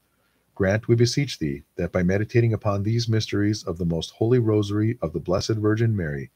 grant, 0.60 0.90
we 0.90 0.96
beseech 0.96 1.40
thee, 1.40 1.64
that 1.78 1.94
by 1.94 2.04
meditating 2.04 2.52
upon 2.52 2.84
these 2.84 3.08
mysteries 3.08 3.64
of 3.64 3.78
the 3.78 3.86
most 3.86 4.12
holy 4.12 4.40
rosary 4.40 4.98
of 5.02 5.14
the 5.14 5.20
Blessed 5.20 5.52
Virgin 5.52 5.96
Mary, 5.96 6.32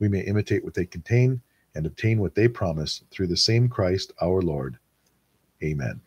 we 0.00 0.08
may 0.08 0.18
imitate 0.18 0.64
what 0.64 0.74
they 0.74 0.84
contain 0.84 1.40
and 1.76 1.86
obtain 1.86 2.18
what 2.20 2.34
they 2.34 2.48
promise 2.48 3.04
through 3.12 3.28
the 3.28 3.36
same 3.36 3.68
Christ 3.68 4.12
our 4.20 4.42
Lord. 4.42 4.78
Amen. 5.62 6.00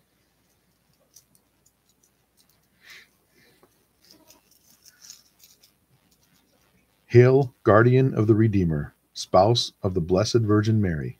Hail, 7.06 7.56
guardian 7.64 8.14
of 8.14 8.28
the 8.28 8.36
Redeemer, 8.36 8.94
spouse 9.14 9.72
of 9.82 9.94
the 9.94 10.02
Blessed 10.02 10.40
Virgin 10.40 10.82
Mary. 10.82 11.20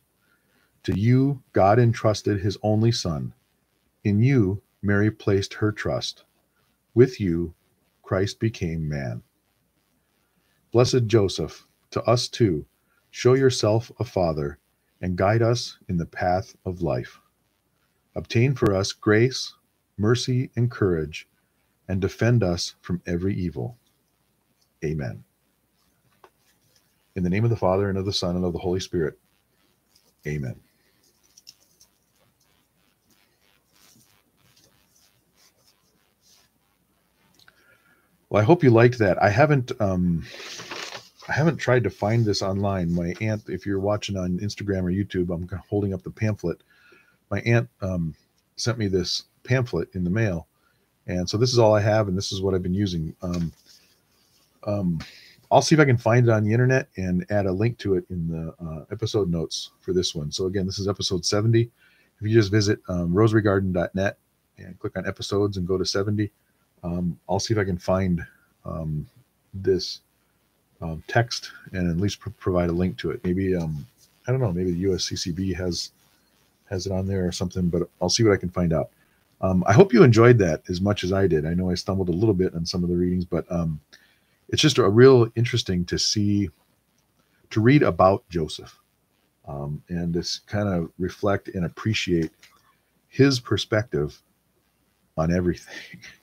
To 0.84 1.00
you, 1.00 1.44
God 1.54 1.80
entrusted 1.80 2.42
his 2.42 2.58
only 2.62 2.92
Son. 2.92 3.32
In 4.04 4.20
you, 4.22 4.62
Mary 4.82 5.10
placed 5.10 5.54
her 5.56 5.72
trust. 5.72 6.26
With 6.94 7.20
you, 7.20 7.54
Christ 8.04 8.40
became 8.40 8.88
man. 8.90 9.24
Blessed 10.72 11.08
Joseph, 11.08 11.66
to 11.92 12.02
us 12.04 12.28
too, 12.28 12.66
show 13.10 13.34
yourself 13.34 13.92
a 14.00 14.04
father 14.04 14.58
and 15.02 15.18
guide 15.18 15.42
us 15.42 15.78
in 15.88 15.98
the 15.98 16.06
path 16.06 16.56
of 16.66 16.82
life. 16.82 17.20
Obtain 18.16 18.56
for 18.56 18.76
us 18.76 18.92
grace, 18.92 19.54
mercy, 19.98 20.52
and 20.56 20.70
courage, 20.70 21.28
and 21.88 22.02
defend 22.02 22.44
us 22.44 22.76
from 22.82 23.02
every 23.06 23.36
evil. 23.36 23.78
Amen. 24.84 25.24
In 27.16 27.24
the 27.24 27.30
name 27.30 27.44
of 27.44 27.50
the 27.50 27.56
Father, 27.56 27.90
and 27.90 27.98
of 27.98 28.06
the 28.06 28.14
Son, 28.14 28.36
and 28.36 28.46
of 28.46 28.54
the 28.54 28.60
Holy 28.60 28.80
Spirit. 28.80 29.20
Amen. 30.28 30.60
Well, 38.32 38.42
I 38.42 38.46
hope 38.46 38.64
you 38.64 38.70
liked 38.70 38.98
that. 39.00 39.22
I 39.22 39.28
haven't 39.28 39.74
um, 39.82 40.24
I 41.28 41.34
haven't 41.34 41.58
tried 41.58 41.84
to 41.84 41.90
find 41.90 42.24
this 42.24 42.42
online. 42.42 42.96
My 42.96 43.14
aunt, 43.20 43.44
if 43.50 43.66
you're 43.66 43.82
watching 43.82 44.16
on 44.16 44.40
Instagram 44.40 44.84
or 44.84 44.90
YouTube, 44.90 45.36
I'm 45.36 45.50
holding 45.68 45.94
up 45.94 46.02
the 46.02 46.12
pamphlet. 46.12 46.64
My 47.30 47.42
aunt 47.42 47.70
um, 47.82 48.16
sent 48.56 48.78
me 48.78 48.88
this 48.88 49.26
pamphlet 49.44 49.90
in 49.96 50.06
the 50.06 50.10
mail, 50.10 50.48
and 51.08 51.30
so 51.30 51.38
this 51.38 51.52
is 51.52 51.60
all 51.60 51.76
I 51.76 51.82
have, 51.82 52.08
and 52.08 52.18
this 52.18 52.32
is 52.32 52.42
what 52.42 52.54
I've 52.56 52.64
been 52.64 52.74
using. 52.74 53.14
Um, 53.22 53.52
um, 54.66 55.00
I'll 55.52 55.62
see 55.62 55.76
if 55.76 55.82
I 55.82 55.86
can 55.86 55.98
find 55.98 56.26
it 56.26 56.32
on 56.32 56.46
the 56.46 56.54
internet 56.54 56.88
and 56.96 57.26
add 57.32 57.48
a 57.48 57.52
link 57.52 57.80
to 57.80 57.96
it 57.96 58.06
in 58.10 58.30
the 58.30 58.56
uh, 58.66 58.86
episode 58.94 59.30
notes 59.30 59.72
for 59.82 59.92
this 59.92 60.16
one. 60.16 60.32
So 60.32 60.46
again, 60.46 60.66
this 60.66 60.80
is 60.80 60.88
episode 60.88 61.26
70. 61.26 61.64
If 61.64 61.70
you 62.22 62.34
just 62.34 62.50
visit 62.50 62.80
um, 62.88 63.12
rosarygarden.net 63.14 64.18
and 64.58 64.80
click 64.80 64.96
on 64.96 65.06
episodes 65.06 65.58
and 65.58 65.68
go 65.68 65.78
to 65.78 65.86
70, 65.86 66.32
um, 66.84 67.20
I'll 67.30 67.40
see 67.40 67.54
if 67.54 67.60
I 67.60 67.64
can 67.64 67.78
find 67.78 68.26
um, 68.66 69.08
this 69.54 70.02
um, 70.82 71.04
text 71.08 71.52
and 71.74 71.90
at 71.90 71.98
least 71.98 72.20
pr- 72.20 72.30
provide 72.32 72.70
a 72.70 72.74
link 72.74 72.98
to 72.98 73.12
it. 73.12 73.24
Maybe 73.24 73.56
um, 73.56 73.86
I 74.28 74.32
don't 74.32 74.42
know. 74.42 74.52
Maybe 74.52 74.72
the 74.72 74.84
USCCB 74.86 75.56
has 75.56 75.92
has 76.70 76.86
it 76.86 76.92
on 76.92 77.06
there 77.06 77.28
or 77.28 77.32
something, 77.32 77.68
but 77.70 77.90
I'll 78.02 78.10
see 78.10 78.24
what 78.24 78.34
I 78.34 78.38
can 78.38 78.50
find 78.50 78.72
out. 78.74 78.90
Um, 79.42 79.64
I 79.68 79.74
hope 79.74 79.92
you 79.92 80.04
enjoyed 80.04 80.38
that 80.38 80.62
as 80.70 80.80
much 80.80 81.04
as 81.04 81.12
I 81.12 81.28
did. 81.28 81.46
I 81.46 81.54
know 81.54 81.70
I 81.70 81.76
stumbled 81.76 82.10
a 82.10 82.14
little 82.14 82.34
bit 82.34 82.54
on 82.56 82.66
some 82.66 82.84
of 82.84 82.90
the 82.90 82.96
readings, 82.96 83.26
but 83.26 83.46
um, 83.52 83.80
it's 84.50 84.62
just 84.62 84.78
a 84.78 84.88
real 84.88 85.28
interesting 85.36 85.84
to 85.86 85.98
see, 85.98 86.50
to 87.50 87.60
read 87.60 87.84
about 87.84 88.24
Joseph, 88.30 88.78
um, 89.48 89.82
and 89.90 90.14
to 90.14 90.40
kind 90.48 90.70
of 90.70 90.92
reflect 90.98 91.50
and 91.50 91.66
appreciate 91.66 92.32
his 93.10 93.40
perspective 93.40 94.22
on 95.18 95.34
everything. 95.34 96.00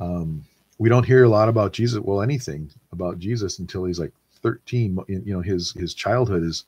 um, 0.00 0.44
we 0.78 0.88
don't 0.88 1.06
hear 1.06 1.24
a 1.24 1.28
lot 1.30 1.48
about 1.48 1.72
Jesus, 1.72 2.00
well, 2.00 2.22
anything 2.22 2.70
about 2.92 3.18
Jesus 3.18 3.58
until 3.60 3.84
he's 3.84 4.00
like 4.00 4.12
13. 4.42 4.98
You 5.08 5.22
know, 5.34 5.40
his 5.42 5.72
his 5.72 5.94
childhood 5.94 6.42
is 6.44 6.64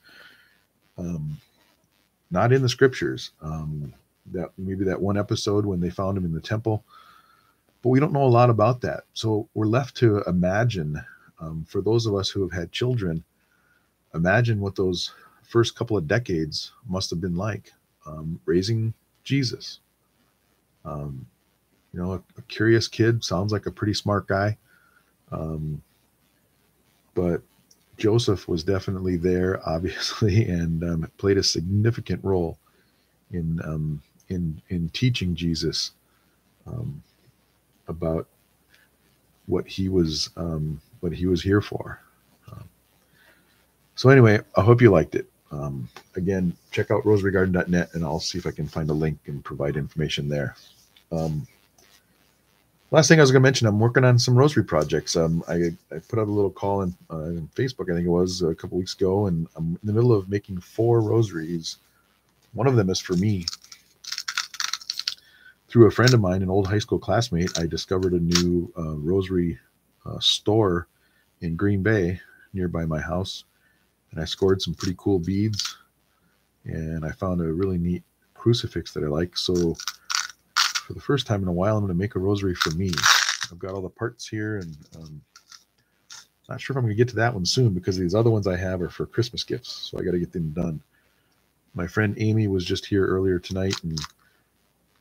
um, 0.97 1.37
not 2.31 2.53
in 2.53 2.61
the 2.63 2.69
scriptures. 2.69 3.31
Um, 3.41 3.93
that 4.33 4.51
maybe 4.57 4.85
that 4.85 5.01
one 5.01 5.17
episode 5.17 5.65
when 5.65 5.79
they 5.81 5.89
found 5.89 6.17
him 6.17 6.25
in 6.25 6.33
the 6.33 6.41
temple 6.41 6.83
but 7.83 7.89
we 7.89 7.99
don't 7.99 8.13
know 8.13 8.23
a 8.25 8.27
lot 8.27 8.49
about 8.49 8.81
that. 8.81 9.05
So 9.13 9.47
we're 9.53 9.67
left 9.67 9.95
to 9.97 10.21
imagine, 10.27 11.01
um, 11.39 11.65
for 11.69 11.81
those 11.81 12.05
of 12.05 12.15
us 12.15 12.29
who 12.29 12.41
have 12.43 12.51
had 12.51 12.71
children, 12.71 13.23
imagine 14.15 14.59
what 14.61 14.75
those 14.75 15.13
first 15.43 15.75
couple 15.75 15.97
of 15.97 16.07
decades 16.07 16.73
must 16.87 17.09
have 17.11 17.21
been 17.21 17.35
like. 17.35 17.71
um, 18.07 18.39
raising 18.45 18.93
Jesus. 19.23 19.79
Um, 20.85 21.27
you 21.95 22.01
know, 22.01 22.13
a, 22.13 22.21
a, 22.37 22.41
curious 22.49 22.89
kid 22.89 23.23
sounds 23.23 23.53
like 23.53 23.67
a 23.67 23.71
pretty 23.71 23.93
smart 23.93 24.27
guy. 24.27 24.57
Um, 25.31 25.81
but 27.13 27.41
Joseph 27.97 28.49
was 28.49 28.65
definitely 28.65 29.15
there, 29.15 29.61
obviously, 29.65 30.45
and 30.45 30.83
um, 30.83 31.11
played 31.17 31.37
a 31.37 31.43
significant 31.43 32.21
role 32.23 32.57
in 33.31 33.61
um, 33.63 34.01
in 34.27 34.61
in 34.69 34.89
teaching 34.89 35.35
Jesus 35.35 35.91
um, 36.67 37.01
about 37.87 38.27
what 39.45 39.65
he 39.65 39.87
was 39.87 40.31
um, 40.35 40.81
what 40.99 41.13
he 41.13 41.27
was 41.27 41.41
here 41.41 41.61
for. 41.61 42.01
Um, 42.51 42.67
so 43.95 44.09
anyway, 44.09 44.41
I 44.57 44.61
hope 44.61 44.81
you 44.81 44.91
liked 44.91 45.15
it. 45.15 45.29
Um, 45.49 45.87
again, 46.17 46.53
check 46.71 46.91
out 46.91 47.03
rosarygarden.net, 47.03 47.93
and 47.93 48.03
I'll 48.03 48.19
see 48.19 48.37
if 48.37 48.45
I 48.45 48.51
can 48.51 48.67
find 48.67 48.89
a 48.89 48.93
link 48.93 49.17
and 49.27 49.41
provide 49.45 49.77
information 49.77 50.27
there. 50.27 50.57
Last 52.95 53.09
thing 53.09 53.19
I 53.19 53.23
was 53.23 53.31
going 53.31 53.41
to 53.41 53.45
mention, 53.45 53.67
I'm 53.67 53.77
working 53.77 54.05
on 54.05 54.17
some 54.17 54.37
rosary 54.37 54.63
projects. 54.63 55.17
Um, 55.17 55.43
I, 55.49 55.75
I 55.93 55.99
put 55.99 56.17
out 56.17 56.29
a 56.29 56.31
little 56.31 56.49
call 56.49 56.81
in, 56.81 56.95
uh, 57.09 57.43
Facebook, 57.53 57.91
I 57.91 57.93
think 57.93 58.07
it 58.07 58.09
was 58.09 58.41
a 58.41 58.55
couple 58.55 58.77
weeks 58.77 58.93
ago, 58.93 59.27
and 59.27 59.49
I'm 59.57 59.71
in 59.71 59.79
the 59.83 59.91
middle 59.91 60.13
of 60.13 60.29
making 60.29 60.61
four 60.61 61.01
rosaries. 61.01 61.75
One 62.53 62.67
of 62.67 62.77
them 62.77 62.89
is 62.89 63.01
for 63.01 63.17
me. 63.17 63.47
Through 65.67 65.87
a 65.87 65.91
friend 65.91 66.13
of 66.13 66.21
mine, 66.21 66.41
an 66.41 66.49
old 66.49 66.67
high 66.67 66.79
school 66.79 66.97
classmate, 66.97 67.59
I 67.59 67.65
discovered 67.65 68.13
a 68.13 68.19
new 68.21 68.71
uh, 68.77 68.95
rosary 68.95 69.59
uh, 70.05 70.21
store 70.21 70.87
in 71.41 71.57
Green 71.57 71.83
Bay 71.83 72.21
nearby 72.53 72.85
my 72.85 73.01
house, 73.01 73.43
and 74.11 74.21
I 74.21 74.23
scored 74.23 74.61
some 74.61 74.73
pretty 74.73 74.95
cool 74.97 75.19
beads, 75.19 75.75
and 76.63 77.03
I 77.03 77.11
found 77.11 77.41
a 77.41 77.51
really 77.51 77.77
neat 77.77 78.03
crucifix 78.35 78.93
that 78.93 79.03
I 79.03 79.07
like. 79.07 79.35
So 79.35 79.75
for 80.85 80.93
the 80.93 81.01
first 81.01 81.25
time 81.25 81.41
in 81.41 81.47
a 81.47 81.53
while, 81.53 81.75
I'm 81.77 81.83
going 81.83 81.93
to 81.93 81.99
make 81.99 82.15
a 82.15 82.19
rosary 82.19 82.53
for 82.53 82.69
me. 82.71 82.91
I've 83.51 83.57
got 83.57 83.73
all 83.73 83.81
the 83.81 83.89
parts 83.89 84.27
here, 84.27 84.57
and 84.57 84.77
um, 84.95 85.21
not 86.47 86.61
sure 86.61 86.73
if 86.73 86.77
I'm 86.77 86.83
going 86.83 86.93
to 86.93 86.97
get 86.97 87.09
to 87.09 87.15
that 87.15 87.33
one 87.33 87.45
soon 87.45 87.73
because 87.73 87.97
these 87.97 88.13
other 88.13 88.29
ones 88.29 88.45
I 88.45 88.55
have 88.55 88.81
are 88.83 88.89
for 88.89 89.07
Christmas 89.07 89.43
gifts, 89.43 89.89
so 89.89 89.99
I 89.99 90.03
got 90.03 90.11
to 90.11 90.19
get 90.19 90.31
them 90.31 90.51
done. 90.51 90.79
My 91.73 91.87
friend 91.87 92.15
Amy 92.19 92.47
was 92.47 92.63
just 92.65 92.85
here 92.85 93.05
earlier 93.05 93.39
tonight 93.39 93.75
and 93.83 93.99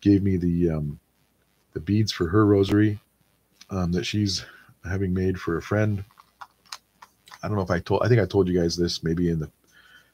gave 0.00 0.22
me 0.22 0.38
the 0.38 0.70
um, 0.70 0.98
the 1.74 1.80
beads 1.80 2.12
for 2.12 2.28
her 2.28 2.46
rosary 2.46 2.98
um, 3.70 3.92
that 3.92 4.04
she's 4.06 4.44
having 4.88 5.12
made 5.12 5.38
for 5.38 5.58
a 5.58 5.62
friend. 5.62 6.02
I 7.42 7.48
don't 7.48 7.56
know 7.56 7.62
if 7.62 7.70
I 7.70 7.80
told. 7.80 8.02
I 8.02 8.08
think 8.08 8.22
I 8.22 8.26
told 8.26 8.48
you 8.48 8.58
guys 8.58 8.74
this 8.74 9.02
maybe 9.04 9.28
in 9.28 9.38
the 9.38 9.50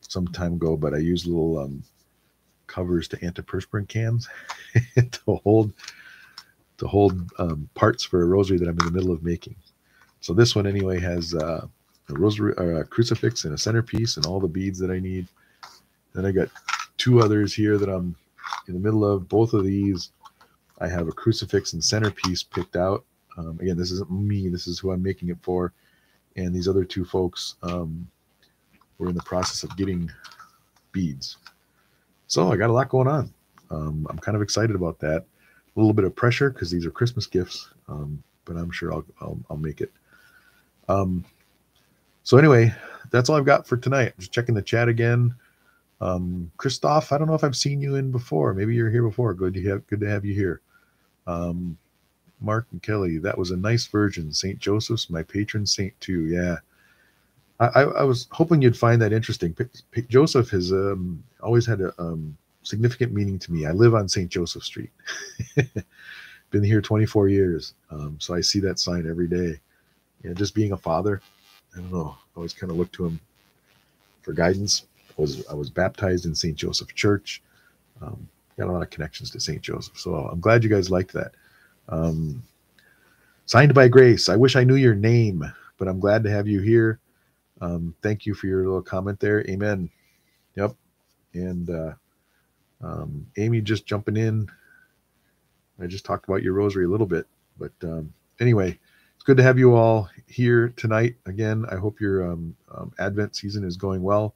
some 0.01 0.27
time 0.27 0.55
ago, 0.55 0.77
but 0.77 0.95
I 0.95 0.99
use 0.99 1.27
little 1.27 1.59
um, 1.61 1.85
covers 2.71 3.09
to 3.09 3.17
antiperspirant 3.19 3.89
cans 3.89 4.29
to 4.97 5.35
hold 5.45 5.73
to 6.79 6.87
hold 6.87 7.31
um, 7.39 7.69
parts 7.75 8.05
for 8.05 8.23
a 8.23 8.25
rosary 8.25 8.57
that 8.59 8.69
I'm 8.69 8.79
in 8.79 8.87
the 8.87 8.93
middle 8.93 9.13
of 9.13 9.23
making. 9.23 9.57
So 10.21 10.33
this 10.33 10.57
one 10.57 10.67
anyway 10.67 10.99
has 11.01 11.35
uh, 11.35 11.67
a 12.09 12.15
rosary, 12.15 12.55
uh, 12.57 12.81
a 12.81 12.85
crucifix, 12.85 13.45
and 13.45 13.53
a 13.53 13.59
centerpiece, 13.59 14.17
and 14.17 14.25
all 14.25 14.41
the 14.41 14.49
beads 14.49 14.79
that 14.79 14.91
I 14.91 14.99
need. 14.99 15.27
Then 16.15 16.25
I 16.25 16.33
got 16.33 16.49
two 16.97 17.21
others 17.21 17.53
here 17.53 17.77
that 17.77 17.89
I'm 17.91 18.17
in 18.67 18.75
the 18.75 18.81
middle 18.81 19.05
of. 19.05 19.29
Both 19.29 19.53
of 19.53 19.65
these, 19.65 20.13
I 20.81 20.89
have 20.89 21.09
a 21.09 21.13
crucifix 21.13 21.75
and 21.75 21.85
centerpiece 21.85 22.43
picked 22.43 22.77
out. 22.77 23.05
Um, 23.37 23.59
again, 23.61 23.77
this 23.77 23.91
isn't 23.91 24.11
me. 24.11 24.49
This 24.49 24.67
is 24.67 24.79
who 24.79 24.91
I'm 24.91 25.03
making 25.03 25.29
it 25.29 25.39
for. 25.43 25.73
And 26.37 26.55
these 26.55 26.69
other 26.69 26.85
two 26.85 27.05
folks 27.05 27.57
um, 27.63 28.09
were 28.99 29.09
in 29.09 29.15
the 29.15 29.23
process 29.23 29.65
of 29.65 29.77
getting 29.77 30.11
beads. 30.93 31.37
So 32.31 32.53
I 32.53 32.57
got 32.57 32.71
a 32.71 32.73
lot 32.73 32.89
going 32.89 33.09
on. 33.09 33.35
Um, 33.73 34.07
I'm 34.09 34.19
kind 34.19 34.37
of 34.37 34.43
excited 34.43 34.77
about 34.77 35.01
that. 35.01 35.25
A 35.77 35.81
little 35.81 35.93
bit 35.93 36.05
of 36.05 36.15
pressure 36.15 36.51
because 36.51 36.71
these 36.71 36.87
are 36.87 36.91
Christmas 36.93 37.27
gifts, 37.27 37.71
um, 37.89 38.23
but 38.45 38.57
I'm 38.57 38.71
sure 38.71 38.93
I'll, 38.93 39.05
I'll, 39.21 39.39
I'll 39.51 39.57
make 39.57 39.81
it. 39.81 39.91
Um, 40.89 41.25
so 42.23 42.39
anyway, 42.39 42.73
that's 43.11 43.29
all 43.29 43.37
I've 43.37 43.45
got 43.45 43.67
for 43.67 43.77
tonight. 43.77 44.15
Just 44.17 44.31
checking 44.31 44.55
the 44.55 44.63
chat 44.63 44.89
again. 44.89 45.35
Um, 46.01 46.53
Christoph, 46.57 47.11
I 47.11 47.19
don't 47.19 47.27
know 47.27 47.35
if 47.35 47.43
I've 47.43 47.57
seen 47.57 47.81
you 47.81 47.97
in 47.97 48.13
before. 48.13 48.55
Maybe 48.55 48.77
you're 48.77 48.91
here 48.91 49.03
before. 49.03 49.35
Good 49.35 49.55
to 49.55 49.69
have 49.69 49.85
good 49.89 50.01
to 50.01 50.09
have 50.09 50.25
you 50.25 50.33
here. 50.33 50.61
Um, 51.27 51.77
Mark 52.41 52.69
and 52.71 52.81
Kelly, 52.81 53.19
that 53.19 53.37
was 53.37 53.51
a 53.51 53.57
nice 53.57 53.87
version. 53.89 54.33
Saint 54.33 54.61
Joseph's, 54.61 55.11
my 55.11 55.25
patron 55.25 55.67
saint 55.67 56.01
too. 56.01 56.27
Yeah, 56.27 56.59
I, 57.61 57.83
I, 57.83 58.03
was 58.05 58.27
hoping 58.31 58.63
you'd 58.63 58.77
find 58.77 59.01
that 59.03 59.13
interesting. 59.13 59.53
P- 59.53 59.65
P- 59.91 60.03
Joseph 60.09 60.49
has 60.51 60.73
um, 60.73 61.23
always 61.43 61.67
had 61.67 61.83
a 61.83 61.93
um, 62.01 62.37
significant 62.63 63.13
meaning 63.13 63.39
to 63.39 63.53
me. 63.53 63.67
I 63.67 63.73
live 63.73 63.95
on 63.95 64.09
St. 64.09 64.31
Joseph 64.31 64.65
Street. 64.65 64.91
Been 66.51 66.65
here 66.65 66.81
24 66.81 67.29
years, 67.29 67.75
um, 67.91 68.17
so 68.19 68.35
I 68.35 68.41
see 68.41 68.61
that 68.61 68.79
sign 68.79 69.07
every 69.09 69.29
day. 69.29 69.61
You 70.23 70.31
know, 70.31 70.35
just 70.35 70.55
being 70.55 70.73
a 70.73 70.77
father, 70.77 71.21
I 71.77 71.81
don't 71.81 71.93
know. 71.93 72.17
I 72.19 72.37
always 72.37 72.55
kind 72.55 72.71
of 72.73 72.79
look 72.79 72.91
to 72.93 73.07
him 73.07 73.21
for 74.23 74.33
guidance. 74.33 74.87
I 75.19 75.21
was 75.21 75.47
I 75.49 75.55
was 75.55 75.69
baptized 75.69 76.25
in 76.25 76.35
St. 76.35 76.57
Joseph 76.57 76.95
Church. 76.95 77.43
Um, 78.01 78.27
got 78.59 78.69
a 78.69 78.73
lot 78.73 78.83
of 78.83 78.91
connections 78.91 79.31
to 79.33 79.41
St. 79.41 79.61
Joseph, 79.61 79.99
so 79.99 80.15
I'm 80.15 80.41
glad 80.41 80.65
you 80.65 80.71
guys 80.71 80.91
liked 80.91 81.13
that. 81.13 81.33
Um, 81.91 82.43
signed 83.45 83.75
by 83.75 83.89
grace. 83.89 84.29
I 84.31 84.37
wish 84.37 84.57
I 84.57 84.65
knew 84.65 84.77
your 84.77 84.95
name, 84.95 85.45
but 85.77 85.89
I'm 85.89 86.01
glad 86.01 86.25
to 86.25 86.31
have 86.31 86.49
you 86.49 86.61
here. 86.61 86.99
Um, 87.61 87.95
thank 88.03 88.27
you 88.27 88.35
for 88.35 88.47
your 88.47 88.65
little 88.65 88.83
comment 88.83 89.21
there. 89.21 89.49
Amen. 89.49 89.91
Yep. 90.57 90.75
And 91.35 91.71
uh, 91.71 91.93
um, 92.83 93.27
Amy 93.37 93.61
just 93.61 93.87
jumping 93.87 94.17
in. 94.17 94.51
I 95.81 95.87
just 95.87 96.05
talked 96.05 96.29
about 96.29 96.43
your 96.43 96.55
rosary 96.55 96.85
a 96.85 96.89
little 96.89 97.07
bit, 97.07 97.27
but 97.59 97.73
um, 97.83 98.13
anyway, 98.39 98.79
it's 99.15 99.25
good 99.25 99.39
to 99.39 99.43
have 99.43 99.59
you 99.59 99.75
all 99.75 100.11
here 100.27 100.73
tonight. 100.77 101.17
Again, 101.27 101.65
I 101.71 101.77
hope 101.77 102.01
your 102.01 102.31
um, 102.31 102.57
um, 102.75 102.93
Advent 102.99 103.35
season 103.37 103.65
is 103.65 103.77
going 103.77 104.03
well. 104.03 104.35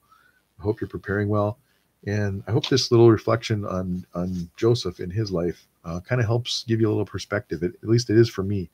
I 0.58 0.62
hope 0.62 0.80
you're 0.80 0.88
preparing 0.88 1.28
well, 1.28 1.58
and 2.06 2.42
I 2.46 2.52
hope 2.52 2.68
this 2.68 2.90
little 2.90 3.10
reflection 3.10 3.64
on 3.66 4.06
on 4.14 4.50
Joseph 4.56 5.00
in 5.00 5.10
his 5.10 5.30
life 5.30 5.66
uh, 5.84 6.00
kind 6.00 6.20
of 6.20 6.26
helps 6.26 6.64
give 6.64 6.80
you 6.80 6.88
a 6.88 6.90
little 6.90 7.04
perspective. 7.04 7.62
It, 7.62 7.74
at 7.82 7.88
least 7.88 8.08
it 8.08 8.16
is 8.16 8.28
for 8.28 8.42
me 8.42 8.70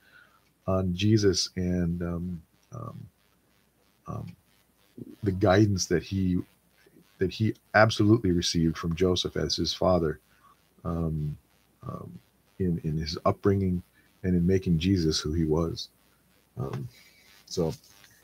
on 0.67 0.95
Jesus 0.95 1.51
and 1.57 2.03
um, 2.03 2.43
um, 2.73 3.07
um, 4.07 4.37
the 5.23 5.33
guidance 5.33 5.87
that 5.87 6.03
he 6.03 6.39
that 7.19 7.31
he 7.31 7.55
absolutely 7.75 8.33
received 8.33 8.79
from 8.79 8.95
Joseph 8.95 9.37
as 9.37 9.55
his 9.55 9.75
father 9.75 10.21
um, 10.85 11.37
um, 11.87 12.19
in 12.59 12.81
in 12.85 12.97
his 12.97 13.19
upbringing 13.25 13.83
and 14.23 14.35
in 14.35 14.47
making 14.47 14.79
Jesus 14.79 15.21
who 15.21 15.33
he 15.33 15.45
was. 15.45 15.89
Um, 16.59 16.89
so, 17.47 17.73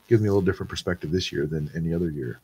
gives 0.07 0.21
me 0.21 0.29
a 0.29 0.31
little 0.31 0.45
different 0.45 0.69
perspective 0.69 1.11
this 1.11 1.31
year 1.31 1.45
than 1.45 1.71
any 1.75 1.93
other 1.93 2.09
year. 2.09 2.39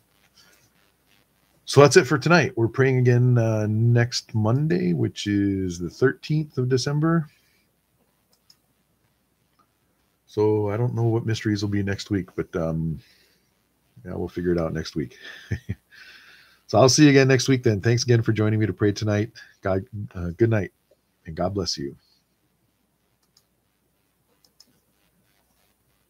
So 1.65 1.81
that's 1.81 1.95
it 1.95 2.05
for 2.05 2.17
tonight. 2.17 2.51
We're 2.57 2.67
praying 2.67 2.97
again 2.97 3.37
uh, 3.37 3.67
next 3.69 4.35
Monday, 4.35 4.93
which 4.93 5.27
is 5.27 5.79
the 5.79 5.87
13th 5.87 6.57
of 6.57 6.67
December. 6.67 7.27
So 10.25 10.69
I 10.69 10.77
don't 10.77 10.93
know 10.93 11.03
what 11.03 11.25
mysteries 11.25 11.61
will 11.61 11.69
be 11.69 11.81
next 11.81 12.09
week, 12.09 12.27
but 12.35 12.53
um, 12.55 12.99
yeah, 14.05 14.13
we'll 14.15 14.27
figure 14.27 14.51
it 14.51 14.59
out 14.59 14.73
next 14.73 14.95
week. 14.95 15.17
so 16.67 16.77
I'll 16.77 16.89
see 16.89 17.03
you 17.03 17.09
again 17.09 17.27
next 17.27 17.47
week 17.47 17.63
then. 17.63 17.81
Thanks 17.81 18.03
again 18.03 18.21
for 18.21 18.33
joining 18.33 18.59
me 18.59 18.65
to 18.65 18.73
pray 18.73 18.91
tonight. 18.91 19.31
God, 19.61 19.85
uh, 20.15 20.31
good 20.37 20.49
night, 20.49 20.71
and 21.25 21.35
God 21.35 21.53
bless 21.53 21.77
you. 21.77 21.95